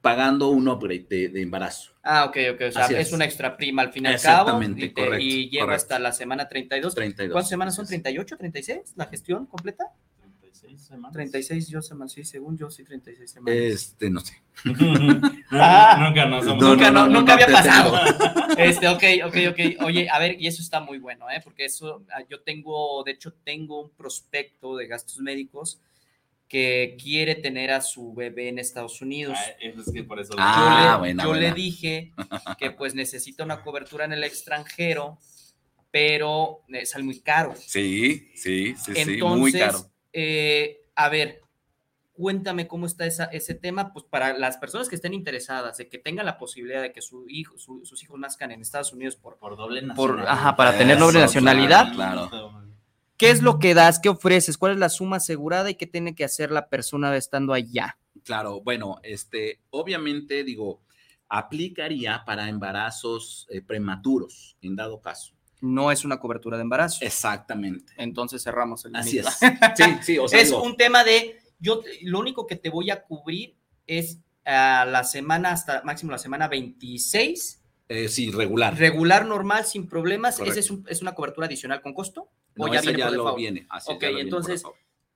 [0.00, 1.92] pagando un upgrade de, de embarazo.
[2.02, 2.60] Ah, ok, ok.
[2.68, 3.08] O sea, es.
[3.08, 3.12] es.
[3.12, 4.40] una extra prima al fin y al cabo.
[4.50, 5.82] Exactamente, Y, te- correcto, y lleva correcto.
[5.84, 6.94] hasta la semana 32.
[6.94, 7.32] 32.
[7.32, 7.84] ¿Cuántas semanas son?
[7.86, 8.02] Así es.
[8.02, 8.92] ¿38, 36?
[8.96, 9.84] ¿La gestión completa?
[10.20, 11.12] 36 semanas.
[11.14, 13.58] 36 yo semanas, sí, según yo, sí, 36 semanas.
[13.58, 14.42] Este, no sé.
[15.50, 15.96] Ah.
[16.06, 17.94] nunca nos somos- No, nunca, no, nunca había pasado.
[18.58, 19.82] Este, ok, ok, ok.
[19.84, 21.40] Oye, a ver, y eso está muy bueno, ¿eh?
[21.42, 25.80] Porque eso, ah, yo tengo, de hecho, tengo un prospecto de gastos médicos
[26.54, 29.36] que quiere tener a su bebé en Estados Unidos.
[29.36, 30.34] Ah, es que por eso.
[30.38, 31.48] Ah, yo le, buena, yo buena.
[31.48, 32.12] le dije
[32.60, 35.18] que pues necesita una cobertura en el extranjero,
[35.90, 37.54] pero eh, sale muy caro.
[37.56, 39.80] Sí, sí, sí, Entonces, sí, muy caro.
[40.12, 41.40] eh, a ver,
[42.12, 45.98] cuéntame cómo está esa- ese tema, pues para las personas que estén interesadas de que
[45.98, 49.38] tengan la posibilidad de que su hijo, su- sus hijos nazcan en Estados Unidos por
[49.38, 50.28] por doble por, nacionalidad.
[50.32, 51.92] ajá, para tener doble nacionalidad.
[51.92, 52.30] claro.
[53.16, 53.98] ¿Qué es lo que das?
[54.00, 54.58] ¿Qué ofreces?
[54.58, 57.96] ¿Cuál es la suma asegurada y qué tiene que hacer la persona estando allá?
[58.24, 60.80] Claro, bueno, este, obviamente, digo,
[61.28, 65.34] aplicaría para embarazos eh, prematuros, en dado caso.
[65.60, 67.04] No es una cobertura de embarazo.
[67.04, 67.92] Exactamente.
[67.96, 69.26] Entonces cerramos el Así es.
[69.76, 72.90] Sí, sí, o sea, es digo, un tema de, yo lo único que te voy
[72.90, 73.56] a cubrir
[73.86, 78.76] es a la semana hasta máximo la semana 26, eh, sí, regular.
[78.76, 80.36] regular, normal, sin problemas.
[80.36, 80.58] Correcto.
[80.58, 82.28] ¿Esa es, un- es una cobertura adicional con costo?
[82.56, 83.66] No, ¿O ya esa viene ya por lo viene.
[83.70, 84.62] así Ok, lo entonces.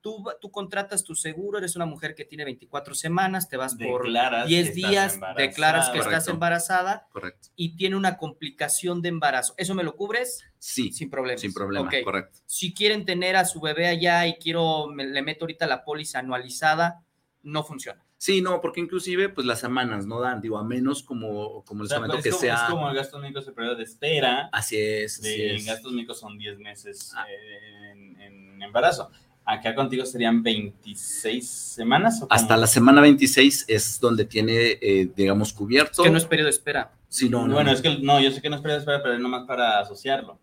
[0.00, 4.04] Tú, tú contratas tu seguro, eres una mujer que tiene 24 semanas, te vas por
[4.04, 7.48] Declaras 10 que estás días, declaras que estás embarazada Correcto.
[7.56, 9.54] y tiene una complicación de embarazo.
[9.56, 10.44] ¿Eso me lo cubres?
[10.58, 11.40] Sí, Sin problemas.
[11.40, 11.94] sin problema, Ok.
[12.04, 12.38] correcto.
[12.46, 16.20] Si quieren tener a su bebé allá y quiero, me- le meto ahorita la póliza
[16.20, 17.02] anualizada,
[17.42, 18.04] no funciona.
[18.20, 21.84] Sí, no, porque inclusive, pues las semanas no dan, digo, a menos como, como O
[21.84, 22.54] les sea, comento, es, que como, sea.
[22.54, 24.48] es como el gasto médico de periodo de espera.
[24.52, 25.60] Así es, así De, es.
[25.60, 27.24] en gastos médicos son 10 meses Ah.
[27.30, 29.08] eh, en, en embarazo.
[29.44, 32.20] Acá contigo serían 26 semanas.
[32.22, 32.26] ¿o?
[32.28, 36.02] Hasta la semana 26 es donde tiene, eh, digamos, cubierto.
[36.02, 36.92] Es que no es periodo de espera.
[37.08, 37.76] Sí, no, no, bueno, no.
[37.76, 39.78] es que no, yo sé que no es periodo de espera, pero es nomás para
[39.80, 40.38] asociarlo.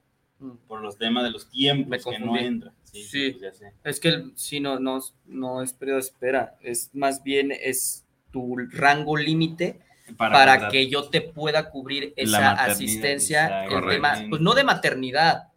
[0.67, 2.71] Por los temas de los tiempos que no entra.
[2.91, 3.73] Sí, pues ya sé.
[3.83, 8.05] Es que el- sí, no, no, no es periodo de espera, es más bien es
[8.31, 9.79] tu rango límite
[10.17, 15.49] para, que yo te pueda cubrir esa asistencia, el tema, pues no de maternidad,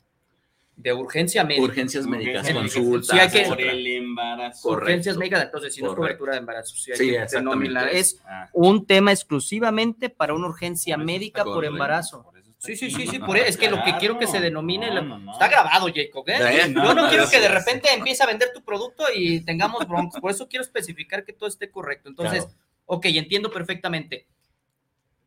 [0.76, 1.64] de urgencia médica.
[1.64, 3.18] Urgencias médicas, Urgencias consultas.
[3.18, 4.68] Hay que- por el embarazo.
[4.68, 4.84] Correcto.
[4.84, 7.98] Urgencias médicas, entonces si no es cobertura de embarazo, sí hay Sí, que.
[7.98, 12.30] Es Ah, un tema exclusivamente para una urgencia médica por embarazo.
[12.58, 13.46] Sí, sí, sí, sí, por eso.
[13.46, 14.90] Es que lo que quiero que se denomine.
[14.90, 15.32] No, no, no.
[15.32, 16.72] Está grabado, Jacob, ¿eh?
[16.74, 20.20] Yo no quiero que de repente empiece a vender tu producto y tengamos broncos.
[20.20, 22.08] Por eso quiero especificar que todo esté correcto.
[22.08, 22.58] Entonces, Claro.
[22.86, 24.26] ok, entiendo perfectamente.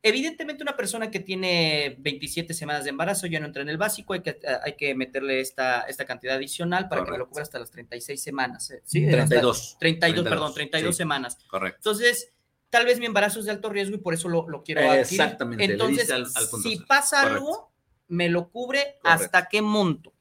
[0.04, 4.14] Evidentemente, una persona que tiene 27 semanas de embarazo ya no entra en el básico,
[4.14, 7.30] hay que, hay que meterle esta, esta cantidad adicional para que me lo Correcto.
[7.30, 8.72] cubra hasta las 36 semanas.
[8.72, 8.82] ¿eh?
[8.84, 9.62] Sí, 32.
[9.68, 10.98] hasta 32, perdón, 32, 32 sí.
[10.98, 11.38] semanas.
[11.48, 11.78] Correcto.
[11.78, 12.34] Entonces,
[12.72, 15.02] tal vez mi embarazo es de alto riesgo y por eso lo, lo quiero adquirir.
[15.02, 17.38] Exactamente, le Entonces, diste al- al punto si pasa Correcto.
[17.46, 17.72] algo,
[18.08, 19.26] me lo cubre Correcto.
[19.26, 20.14] hasta qué monto.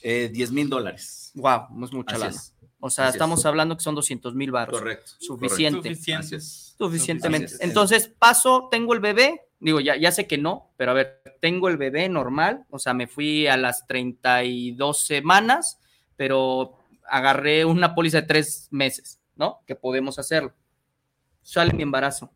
[0.00, 1.32] Eh, 10 mil dólares.
[1.34, 2.30] Wow, es mucha lana.
[2.30, 2.54] es.
[2.78, 3.46] O sea, Así estamos es.
[3.46, 4.78] hablando que son 200 mil baros.
[4.78, 5.12] Correcto.
[5.18, 5.88] Suficiente.
[5.90, 6.74] Es.
[6.76, 7.46] Suficientemente.
[7.46, 7.60] Así es.
[7.62, 9.40] Entonces, paso, tengo el bebé.
[9.58, 12.66] Digo, ya, ya sé que no, pero a ver, tengo el bebé normal.
[12.68, 15.78] O sea, me fui a las 32 semanas,
[16.16, 16.76] pero
[17.08, 19.60] agarré una póliza de tres meses, ¿no?
[19.66, 20.52] Que podemos hacerlo.
[21.44, 22.32] Sale mi embarazo.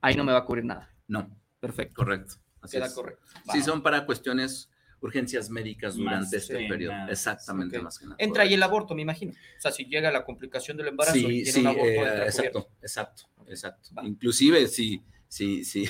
[0.00, 0.94] Ahí no me va a cubrir nada.
[1.08, 1.28] No,
[1.58, 1.94] Perfecto.
[1.94, 2.34] correcto.
[2.60, 2.92] Así Queda es.
[2.92, 3.26] correcto.
[3.50, 3.64] Sí, Va.
[3.64, 4.70] son para cuestiones,
[5.00, 6.92] urgencias médicas Más durante este que periodo.
[6.92, 7.10] nada.
[7.10, 7.82] Exactamente, Ok.
[7.84, 8.16] más que nada.
[8.18, 9.32] Entra ahí el aborto, me imagino.
[9.32, 12.24] O sea, si llega la complicación del embarazo y Sí, tiene sí, un aborto, eh,
[12.26, 13.90] exacto, exacto, exacto.
[13.96, 14.04] Va.
[14.04, 15.88] Inclusive si, si, si,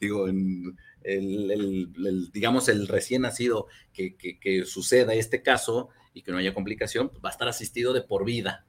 [0.00, 5.88] digo, en el, el- el, digamos, el recién nacido que, que, que suceda este caso
[6.14, 8.66] y que no haya complicación, pues va a estar asistido de por vida.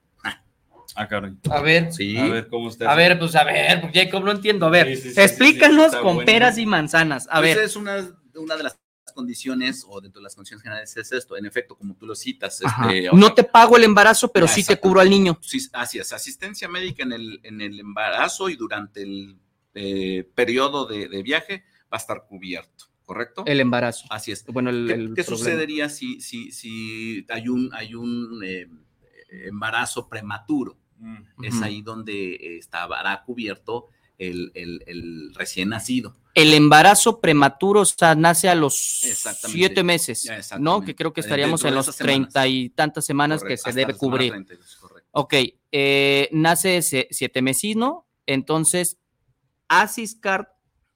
[0.96, 1.34] Ah, caray.
[1.50, 2.92] A ver, Sí, A ver cómo está.
[2.92, 4.66] a ver, pues a ver, pues, Jacob, no entiendo.
[4.66, 6.26] A ver, Sí, sí, sí, explícanos sí, sí, está con bueno.
[6.26, 7.28] peras y manzanas.
[7.30, 7.98] A Pues ver, es una,
[8.36, 8.80] una de las
[9.14, 12.62] condiciones o dentro de las condiciones generales es esto, en efecto, como tú lo citas.
[12.62, 15.38] Este, no te pago el embarazo, pero Ah, sí te cubro al niño.
[15.42, 19.38] Sí, así es, asistencia médica en el, en el embarazo y durante el
[19.74, 23.44] eh, periodo de, de viaje va a estar cubierto, ¿correcto?
[23.46, 24.06] El embarazo.
[24.10, 24.46] Así es.
[24.46, 25.38] Bueno, el, ¿Qué, el qué problema.
[25.38, 28.68] sucedería si, si, si hay un, hay un eh,
[29.48, 30.78] embarazo prematuro?
[31.00, 31.44] Mm.
[31.44, 33.88] Es ahí donde eh, estará cubierto
[34.18, 36.16] el, el- el recién nacido.
[36.36, 40.30] El embarazo prematuro, o sea, nace a los siete meses,
[40.60, 40.82] ¿no?
[40.82, 43.94] Que creo que Eh, estaríamos en los treinta y tantas semanas Correcto, que se debe
[43.98, 44.32] cubrir.
[44.32, 45.10] 32, correcto.
[45.12, 45.34] Ok,
[45.72, 48.98] eh, nace ese siete mesino, entonces,
[49.68, 50.48] ¿Asiscard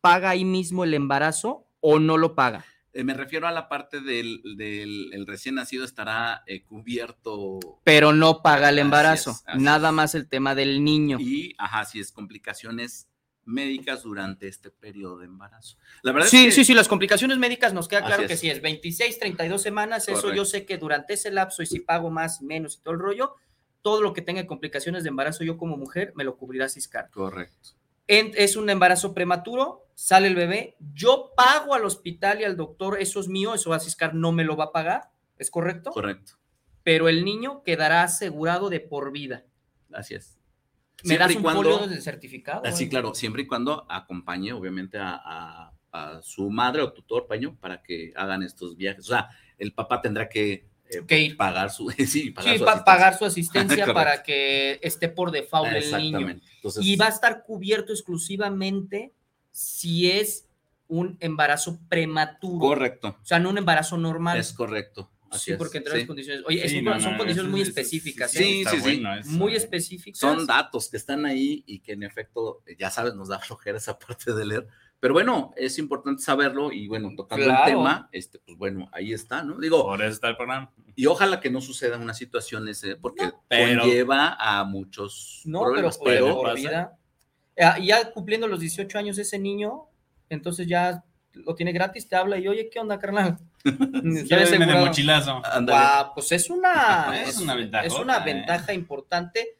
[0.01, 2.65] paga ahí mismo el embarazo o no lo paga?
[2.93, 8.13] Eh, me refiero a la parte del, del el recién nacido estará eh, cubierto Pero
[8.13, 9.93] no paga el Así embarazo, es, así nada es.
[9.95, 11.17] más el tema del niño.
[11.19, 13.09] y, ajá, si es complicaciones
[13.45, 15.77] médicas durante este periodo de embarazo.
[16.01, 18.39] La verdad Sí, es que, sí, sí, las complicaciones médicas nos queda claro que es.
[18.39, 22.09] sí es 26, 32 semanas, eso yo sé que durante ese lapso y si pago
[22.09, 23.35] más, menos y todo el rollo,
[23.81, 27.09] todo lo que tenga complicaciones de embarazo yo como mujer me lo cubrirá Ciscar.
[27.09, 27.71] Correcto.
[28.07, 33.19] Es un embarazo prematuro, sale el bebé, yo pago al hospital y al doctor, eso
[33.19, 35.91] es mío, eso Ciscar no me lo va a pagar, ¿es correcto?
[35.91, 36.33] Correcto.
[36.83, 39.45] Pero el niño quedará asegurado de por vida.
[39.93, 40.37] Así es.
[41.03, 42.61] ¿Me Siempre das un cuando- folio de certificado?
[42.65, 42.89] Así, eh?
[42.89, 47.81] claro, siempre y cuando acompañe, obviamente, a, a- a su madre o tutor, paño, para
[47.83, 49.05] que hagan estos viajes.
[49.05, 51.37] O sea, el papá tendrá que, eh, Que ir.
[51.37, 52.83] pagar su, sí, pagar Sí, su pa- asistencia.
[52.85, 53.93] pagar su asistencia Correcto.
[53.93, 56.17] para que esté por default el niño.
[56.19, 56.47] Exactamente.
[56.55, 59.13] Entonces, y va a estar cubierto exclusivamente
[59.51, 60.47] si es
[60.87, 62.59] un embarazo prematuro.
[62.59, 63.17] correcto.
[63.21, 64.37] O sea, no un embarazo normal.
[64.37, 65.09] Es correcto.
[65.31, 65.97] Así sí, es, porque entre sí.
[65.99, 66.43] las condiciones.
[66.45, 68.29] Oye, es Sí, un- no, son no, condiciones eso- muy específicas.
[68.31, 68.69] sí, ¿eh?
[68.69, 68.81] sí, sí.
[68.81, 69.57] bueno eso, Muy eh.
[69.57, 70.19] específicas.
[70.19, 73.97] Son datos que están ahí y que en efecto, ya sabes, nos da flojera esa
[73.97, 74.67] parte de leer.
[75.03, 77.65] Pero bueno, es importante saberlo y bueno, tocando Claro.
[77.65, 79.59] el tema, este, pues bueno, ahí está, ¿no?
[79.59, 80.71] Digo, Por eso está el programa.
[80.95, 85.71] y ojalá que no suceda una situación ese, porque pero- conlleva a muchos No, pero
[85.71, 85.99] problemas.
[86.05, 86.53] Pero, pasa.
[86.55, 86.97] vida.
[87.59, 89.89] Ah, Ya cumpliendo los 18 años ese niño,
[90.29, 93.39] entonces ya lo tiene gratis, te habla y oye, ¿qué onda, carnal?
[93.63, 95.41] ¿Tienes Ya viene de mochilazo.
[95.65, 98.23] Guau, pues es una, Es una ventaja, es una ¿eh?
[98.23, 99.57] ventaja importante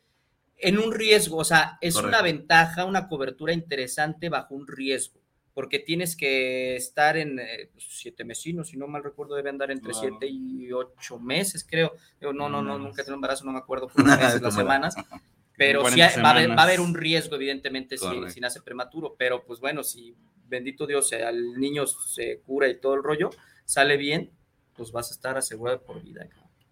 [0.58, 5.20] en un riesgo, o sea, es una ventaja, una cobertura interesante bajo un riesgo,
[5.54, 9.70] porque tienes que estar en eh, pues, siete mesinos, si no mal recuerdo, debe andar
[9.72, 10.08] entre Claro.
[10.10, 11.94] siete y ocho meses, creo.
[12.20, 12.84] Yo, no, no, no, Mm.
[12.84, 13.96] nunca he tenido embarazo, no me acuerdo meses,
[14.42, 14.96] las semanas,
[15.58, 18.40] pero sí 40 hay- va, a haber, va a haber un riesgo, evidentemente, si, si
[18.40, 20.16] nace prematuro, pero pues bueno, si
[20.48, 23.30] bendito Dios, al niño se cura y todo el rollo,
[23.66, 24.32] sale bien,
[24.76, 26.28] pues vas a estar asegurado por vida.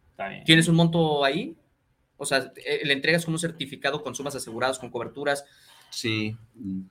[0.10, 0.44] Está bien.
[0.44, 1.56] ¿Tienes un monto ahí?
[2.18, 5.44] O sea, eh, le entregas como un certificado con sumas aseguradas, con coberturas.
[5.92, 6.36] Sí,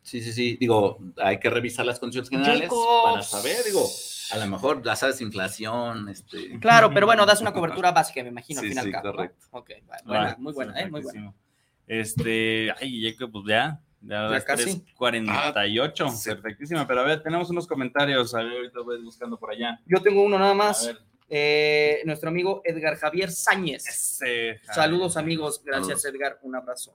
[0.03, 0.57] sí, sí, sí.
[0.61, 2.71] Digo, hay que revisar las condiciones generales
[3.05, 3.85] para saber, digo,
[4.33, 6.61] a lo mejor, ya sabes, inflación, este.
[6.61, 8.93] Claro, pero bueno, das una cobertura básica, me imagino, Sí, al fin y al sí,
[8.93, 9.09] cabo.
[9.09, 9.15] ¿no?
[9.15, 9.47] correcto.
[9.51, 9.71] Ok,
[10.07, 11.35] buena, Ah, muy buena, eh, muy buena.
[11.87, 16.07] Este, ay, Jacob, pues ya, Ya las 48.
[16.07, 16.31] Ah, sí.
[16.31, 16.87] Perfectísima.
[16.87, 18.35] Pero a ver, tenemos unos comentarios.
[18.35, 19.81] A ver, ahorita voy buscando por allá.
[19.87, 20.87] Yo tengo uno nada A más.
[20.87, 20.99] ver.
[21.29, 23.87] Eh, nuestro amigo Edgar Javier Sáñez.
[23.87, 26.21] Ese, Saludos amigos, gracias Saludos.
[26.21, 26.95] Edgar, un abrazo.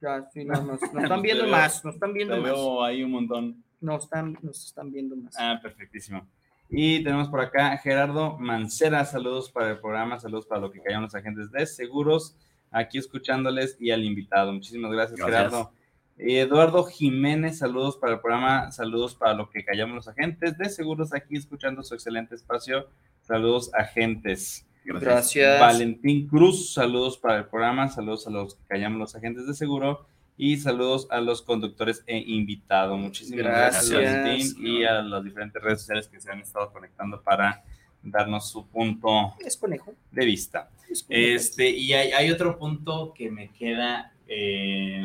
[0.00, 0.28] Ya.
[0.30, 2.44] Sí, no, nos, nos están viendo más, nos están Te viendo más.
[2.44, 3.64] veo ahí un montón.
[3.80, 5.34] Nos están, nos están viendo más.
[5.38, 6.26] Ah, perfectísimo.
[6.68, 11.04] Y tenemos por acá Gerardo Mancera, saludos para el programa, saludos para lo que callaron
[11.04, 12.36] los agentes de seguros,
[12.72, 14.52] aquí escuchándoles y al invitado.
[14.52, 15.50] Muchísimas gracias, Gracias.
[15.52, 15.72] Gerardo.
[16.18, 21.12] Eduardo Jiménez, saludos para el programa, saludos para lo que callamos los agentes de seguros,
[21.12, 22.88] aquí escuchando su excelente espacio.
[23.20, 24.66] Saludos, agentes.
[24.86, 25.60] Gracias.
[25.60, 30.06] Valentín Cruz, saludos para el programa, saludos a los que callamos los agentes de seguro
[30.38, 32.98] y saludos a los conductores e invitados.
[32.98, 34.22] Muchísimas gracias, Gracias.
[34.22, 37.64] Valentín, y a las diferentes redes sociales que se han estado conectando para
[38.02, 39.94] darnos su punto Es conejo.
[40.12, 40.70] de vista.
[40.88, 41.34] es conejo.
[41.36, 44.12] Este, y hay, hay otro punto que me queda.
[44.28, 45.04] eh,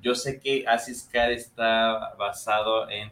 [0.00, 3.10] yo sé que Asiscar está basado en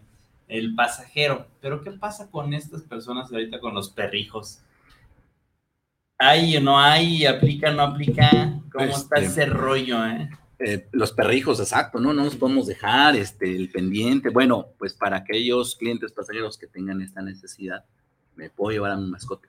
[0.48, 4.60] el pasajero, pero ¿qué pasa con estas personas ahorita con los perrijos?
[6.18, 7.26] ¿Hay o no hay?
[7.26, 8.30] ¿Aplica o no aplica?
[8.72, 10.28] ¿Cómo está Este, ese rollo, eh?
[10.58, 12.14] Eh, los perrijos, exacto, ¿no?
[12.14, 14.30] No nos podemos dejar este, el pendiente.
[14.30, 17.84] Bueno, pues para aquellos clientes pasajeros que tengan esta necesidad,
[18.36, 19.48] me puedo llevar a mi mascota.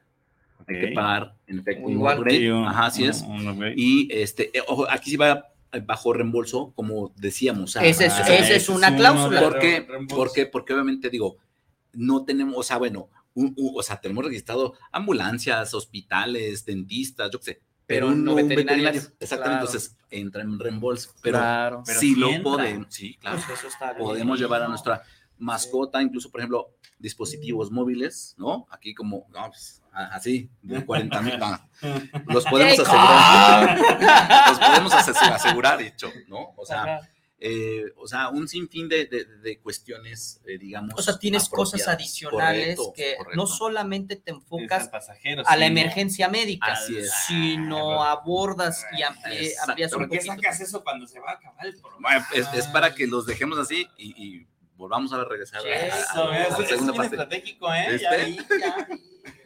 [0.67, 2.51] Hay que pagar, en efecto, un Igual upgrade.
[2.65, 3.21] Ajá, así es.
[3.21, 3.73] un.
[3.77, 5.45] Y este, eh, ojo, aquí sí va
[5.85, 7.77] bajo reembolso, como decíamos.
[7.77, 9.39] Ese es- ah, ese es una cláusula.
[9.39, 9.85] de ¿Por qué?
[9.87, 10.15] reembolso.
[10.17, 10.45] ¿Por qué?
[10.45, 11.37] Porque obviamente digo,
[11.93, 13.07] no tenemos, o sea, bueno,
[13.37, 18.35] un- un- o sea, tenemos registrado ambulancias, hospitales, dentistas, yo qué sé, pero, Pero no
[18.35, 18.89] veterinario.
[18.91, 19.53] Exactamente, Claro.
[19.53, 21.83] entonces entra en reembolso, pero claro.
[21.85, 23.39] Pero sí lo podemos, sí, claro.
[23.45, 24.03] Pues eso está bien.
[24.05, 25.01] Podemos llevar a nuestra
[25.37, 28.65] mascota, incluso, por ejemplo, dispositivos móviles, ¿no?
[28.71, 31.59] Aquí como, no, pues, así, de 40 mil, no,
[32.27, 33.79] los podemos asegurar.
[34.49, 36.53] los podemos ase- asegurar, dicho, ¿no?
[36.57, 37.09] O sea, Ajá.
[37.39, 40.93] Eh, o sea, un sinfín de, de, de cuestiones, eh, digamos.
[40.97, 43.35] O sea, tienes cosas adicionales Correcto, que correcto.
[43.37, 44.89] no solamente te Es enfocas
[45.45, 47.11] a la emergencia médica, es.
[47.27, 49.71] sino abordas y ampli- Exacto.
[49.71, 50.33] amplías un ¿Por qué poquito.
[50.35, 52.25] sacas eso cuando se va a acabar el programa?
[52.33, 55.87] Es, es para que los dejemos así y, y volvamos a regresar a- a, a-
[55.87, 57.15] Eso, a eso, la es segunda bien parte.
[57.17, 57.87] estratégico, ¿eh?
[57.91, 58.03] ¿Viste?
[58.03, 59.01] Ya vi, ya vi.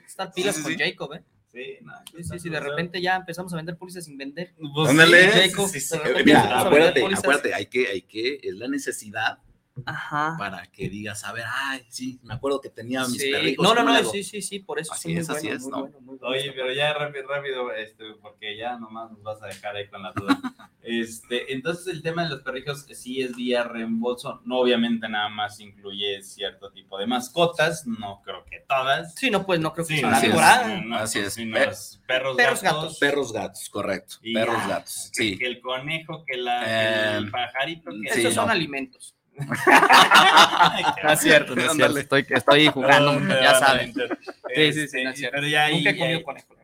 [0.07, 0.79] Están pilas Sí, sí, con sí.
[0.91, 1.23] Jacob, ¿eh?
[1.53, 4.53] Sí, no, Sí, sí, sí, de repente ya empezamos a vender pólizas sin vender.
[4.57, 9.39] Pues mira, acuérdate, acuérdate, hay que, hay que, es la necesidad
[9.85, 10.35] Ajá.
[10.37, 13.55] para que digas, a ver, ay, sí, me acuerdo que tenía mis Sí.
[13.59, 15.79] No, no, no, sí, sí, sí, por eso Así es así bueno, es, muy ¿no?
[15.81, 16.35] bueno, muy bueno.
[16.35, 20.01] Oye, pero ya rápido, rápido, este, porque ya nomás nos vas a dejar ahí con
[20.03, 20.37] la duda.
[20.83, 24.41] Este, entonces el tema de los perrijos sí es vía reembolso.
[24.45, 29.13] No, obviamente nada más incluye cierto tipo de mascotas, no creo que todas.
[29.13, 30.85] Sí, no, pues no creo que Sí, así una es.
[30.85, 31.35] no, Así es.
[31.35, 32.61] perros, perros, gatos.
[32.63, 32.97] gatos.
[32.97, 34.15] Perros gatos, correcto.
[34.23, 35.37] y perros ya, gatos, que- sí.
[35.37, 38.51] Que el conejo, que, la, que Eh, el pajarito, que sí, Estos son no.
[38.51, 39.15] alimentos.
[41.03, 41.71] No es cierto, no es cierto.
[41.71, 41.99] Ándale.
[42.01, 43.93] Estoy, estoy jugando, No, me ya saben.
[43.95, 44.17] meter.
[44.55, 45.35] Sí, sí, sí, no es cierto.
[45.37, 46.55] Pero ya ahí, he comido conejo.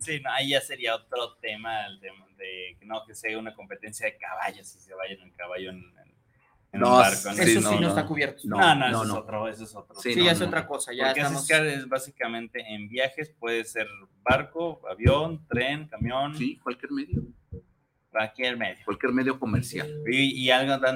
[0.00, 3.54] Sí, no, ahí ya sería otro tema, el tema de que no que sea una
[3.54, 6.16] competencia de caballos y se vayan en caballo en, en-
[6.72, 7.20] en No, un barco.
[7.24, 7.32] ¿no?
[7.32, 7.88] Eso sí no, no, no.
[7.88, 8.42] está cubierto.
[8.44, 10.00] No, No, no, eso no, es otro, eso es otro.
[10.00, 10.92] Sí, Sí, no, ya es no, otra cosa.
[10.92, 11.50] Ya Porque estamos.
[11.50, 13.86] Es básicamente en viajes, puede ser
[14.22, 17.22] barco, avión, tren, camión, Sí, cualquier medio,
[18.16, 18.84] cualquier medio.
[18.84, 19.88] cualquier medio comercial.
[20.10, 20.90] Y, y algo antes,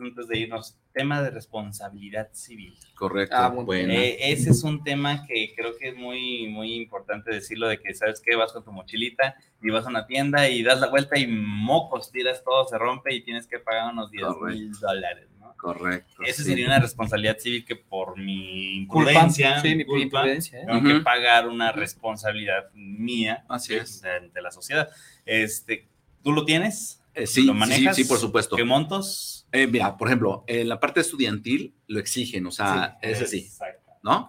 [0.00, 2.74] antes de irnos, tema de responsabilidad civil.
[2.94, 3.34] Correcto.
[3.36, 3.64] Ah, bueno.
[3.66, 3.92] bueno.
[3.92, 7.94] Eh, ese es un tema que creo que es muy, muy importante decirlo, de que,
[7.94, 8.36] ¿sabes qué?
[8.36, 12.10] Vas con tu mochilita y vas a una tienda y das la vuelta y mocos,
[12.12, 15.54] tiras todo, se rompe y tienes que pagar unos 10 mil dólares, ¿no?
[15.56, 16.22] Correcto.
[16.24, 16.48] Esa sí.
[16.50, 19.12] sería una responsabilidad civil que por mi Culpa.
[19.12, 20.66] imprudencia, Sí, mi culpa, imprudencia, ¿eh?
[20.66, 24.00] tengo que pagar una responsabilidad mía Así es.
[24.00, 24.88] de, de la sociedad.
[25.26, 25.86] Este,
[26.22, 27.02] ¿Tú lo tienes?
[27.14, 27.96] Eh, sí, ¿Lo sí, manejas?
[27.96, 28.56] sí, sí, por supuesto.
[28.56, 29.46] ¿Qué montos?
[29.52, 33.90] Eh, mira, por ejemplo, en la parte estudiantil lo exigen, o sea, es así, Exacto.
[34.02, 34.28] ¿no?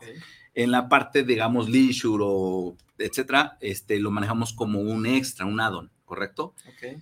[0.53, 5.91] En la parte, digamos, leisure o etcétera, este, lo manejamos como un extra, un add-on,
[6.05, 6.55] ¿correcto?
[6.67, 7.01] Ok.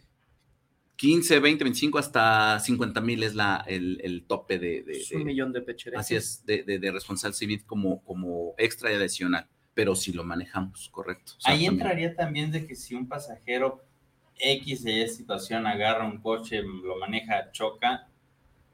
[0.96, 5.54] 15, 20, 25 hasta 50 mil es la, el, el tope de, de- un millón
[5.54, 5.98] de pecheres.
[5.98, 10.90] así es, de, de, responsabilidad civil como, como extra y adicional, pero si lo manejamos,
[10.90, 11.34] correcto.
[11.46, 13.86] Ahí entraría también de que si un pasajero
[14.40, 18.08] X de situación agarra un coche, lo maneja, choca,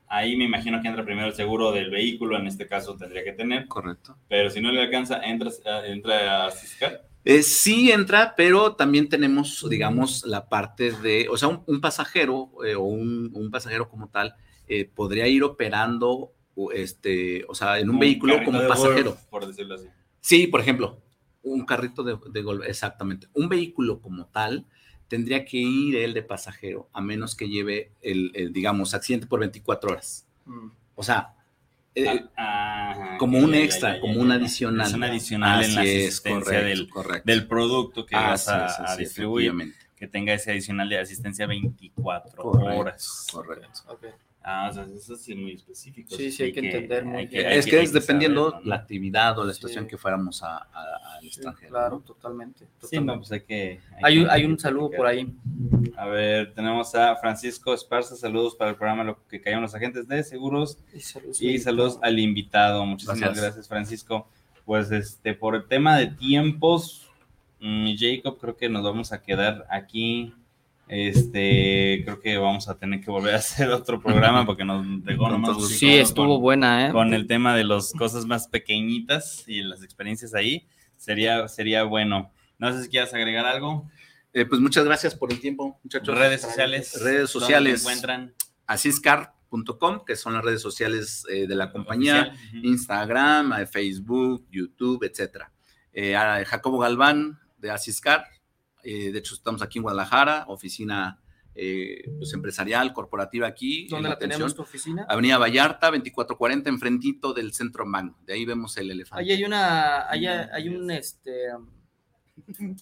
[0.08, 3.34] ahí me imagino que entra primero el seguro del vehículo, en este caso tendría que
[3.34, 4.16] tener, Correcto.
[4.28, 5.52] pero si no le alcanza, entra,
[5.88, 7.08] entra a Ciscar.
[7.24, 12.52] Eh, sí entra, pero también tenemos, digamos, la parte de, o sea, un, un pasajero
[12.64, 14.36] eh, o un, un pasajero como tal
[14.68, 16.34] eh, podría ir operando,
[16.74, 19.12] este, o sea, en un vehículo como pasajero.
[19.12, 19.88] golf, por decirlo así.
[20.22, 21.02] Sí, por ejemplo,
[21.42, 23.28] un carrito de, de golf, exactamente.
[23.34, 24.66] Un vehículo como tal
[25.08, 29.40] tendría que ir él de pasajero, a menos que lleve el, el, digamos, accidente por
[29.40, 30.26] 24 horas.
[30.46, 30.68] Mm.
[30.96, 31.34] O sea,
[31.94, 34.88] eh, Ajá, como un ya, extra, ya, ya, como ya, un adicional.
[34.88, 37.24] Es un adicional en la es, asistencia correcto, del, correcto.
[37.26, 39.54] del producto que vas Así a, es, distribuir,
[39.96, 43.28] que tenga ese adicional de asistencia 24 Correcto, horas.
[43.32, 43.70] Correcto.
[43.88, 44.06] Ok.
[44.48, 46.16] Ah, o sea, eso sí es muy específico.
[46.16, 47.48] Sí, sí, hay que entender muy hay bien.
[47.48, 49.90] hay Es que es dependiendo la actividad o la situación Sí.
[49.90, 51.72] que fuéramos a- a- al Sí, extranjero.
[51.72, 52.02] claro, ¿no?
[52.02, 52.60] totalmente.
[52.66, 53.12] Sí, totalmente.
[53.14, 53.80] no, pues hay que.
[54.04, 55.34] hay, que- un, hay que un saludo por ahí.
[55.98, 60.08] A ver, tenemos a Francisco Esparza, saludos para el programa Lo que callan los agentes
[60.08, 62.86] de seguros Y saludos, y saludos al invitado.
[62.86, 63.68] Muchísimas gracias, Gracias.
[63.68, 64.28] Francisco.
[64.64, 67.10] Pues este, por el tema de tiempos,
[67.62, 70.34] mm, Jacob, creo que nos vamos a quedar aquí.
[70.88, 75.30] Este, creo que vamos a tener que volver a hacer otro programa porque nos dejó
[75.30, 76.92] nomás Sí, con- estuvo buena, ¿eh?
[76.92, 80.68] con el tema de las cosas más pequeñitas y las experiencias ahí.
[80.98, 82.32] Sería, sería bueno.
[82.58, 83.90] No sé si quieras agregar algo.
[84.34, 86.18] Eh, pues muchas gracias por el tiempo, muchachos.
[86.18, 86.94] Redes sociales.
[87.02, 87.82] Redes ¿dónde sociales.
[87.82, 88.34] encuentran.
[88.68, 92.30] Asiscar.com, que son las redes sociales eh, de la compañía.
[92.34, 92.58] Oficial.
[92.60, 92.68] Ujú.
[92.68, 95.52] Instagram, eh, Facebook, YouTube, etcétera.
[95.94, 98.26] Eh, a Jacobo Galván de Asiscar,
[98.86, 101.20] eh, de hecho estamos aquí en Guadalajara, oficina
[101.56, 103.88] eh, pues, empresarial, corporativa aquí.
[103.90, 105.06] ¿Dónde la tenemos tu oficina?
[105.10, 108.18] Avenida Vallarta, 2440, enfrentito del Centro Magno.
[108.26, 109.24] De ahí vemos el elefante.
[109.24, 111.32] Ahí hay una, ahí hay, hay un, este,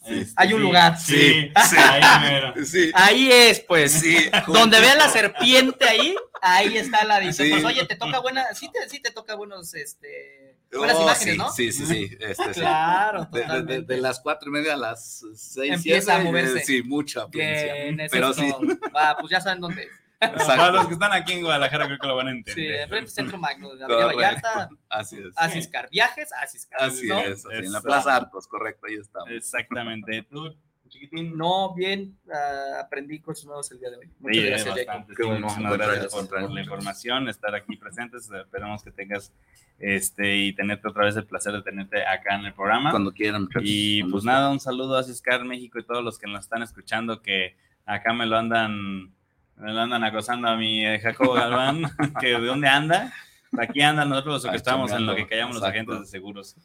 [0.08, 0.97] Este, Hay un sí, lugar.
[0.97, 1.76] Sí, Sí, sí.
[1.78, 2.01] Ahí
[2.32, 2.54] mero.
[2.66, 4.18] Sí, ahí es, pues, sí.
[4.47, 7.51] donde vean la serpiente ahí, ahí está la dice, Sí.
[7.51, 11.34] pues oye, te toca buena, sí te, sí te toca buenos, este, buenas Oh, imágenes,
[11.34, 11.49] sí, ¿no?
[11.51, 12.17] Sí, sí, sí.
[12.19, 12.59] este, sí.
[12.59, 16.30] Claro, De, de- de- de las cuatro y media a las seis, Empieza a siete,
[16.30, 16.59] moverse.
[16.59, 17.26] eh, Sí, mucha.
[17.28, 18.51] Bien, Pero es sí.
[18.95, 19.84] Va, pues ya saben dónde.
[19.84, 19.89] es.
[20.47, 22.82] Para los que están aquí en Guadalajara creo que lo van a Sí, entender.
[22.82, 24.05] enfrente Centro Magno, de Avenida.
[24.07, 25.34] Vallarta, Así es.
[25.36, 25.89] Asiscar.
[25.89, 26.82] Viajes, Asiscar.
[26.84, 27.19] Así ¿no?
[27.19, 27.82] es, así, en la.
[27.82, 29.30] Plaza Arcos, correcto, ahí estamos.
[29.32, 30.26] Exactamente.
[30.32, 30.55] ¿Tú,
[30.94, 31.36] chiquitín?
[31.36, 34.10] No, bien, ah, aprendí cosas nuevas el día de hoy.
[34.20, 35.16] Muchas Sí, gracias, bastante.
[35.16, 38.30] Sí, bueno, al gracias por, la información, estar aquí presentes.
[38.32, 39.34] Esperamos que tengas
[39.80, 42.91] este y tenerte otra vez el placer de tenerte acá en el programa.
[42.91, 43.64] Cuando quieran, muchachos.
[43.66, 44.30] Y pues gusto.
[44.30, 48.14] nada, un saludo a Ciscar México y todos los que nos están escuchando que acá
[48.14, 49.12] me lo andan,
[49.58, 51.84] me lo andan acosando a mi eh, Jacobo Galván,
[52.22, 53.12] que de dónde anda.
[53.58, 55.91] Aquí andan nosotros los que estamos en lo que callamos los exacto.
[55.91, 56.56] agentes de seguros.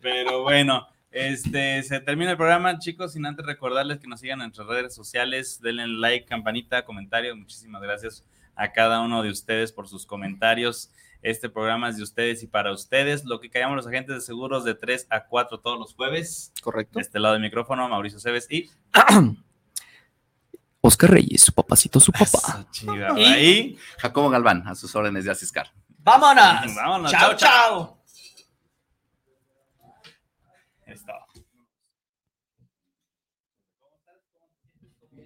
[0.00, 0.86] Pero bueno,
[1.26, 4.94] este se termina el programa, chicos, sin antes recordarles que nos sigan en nuestras redes
[4.94, 7.36] sociales, denle like, campanita, comentarios.
[7.36, 10.90] Muchísimas gracias a cada uno de ustedes por sus comentarios.
[11.22, 13.24] Este programa es de ustedes y para ustedes.
[13.24, 16.52] Lo que callamos los agentes de seguros de 3 a 4 todos los jueves.
[16.62, 16.98] Correcto.
[16.98, 18.70] De este lado del micrófono, Mauricio Cebes y
[20.80, 22.66] Oscar Reyes, su papacito, su papá.
[22.72, 23.78] Eso, Y- ahí.
[23.98, 25.72] Jacobo Galván, a sus órdenes de Asiscar.
[25.98, 26.74] ¡Vámonos!
[26.76, 27.48] Vámonos, ¡Chao, chao, chao.
[27.86, 27.97] chao!
[30.88, 31.27] でした。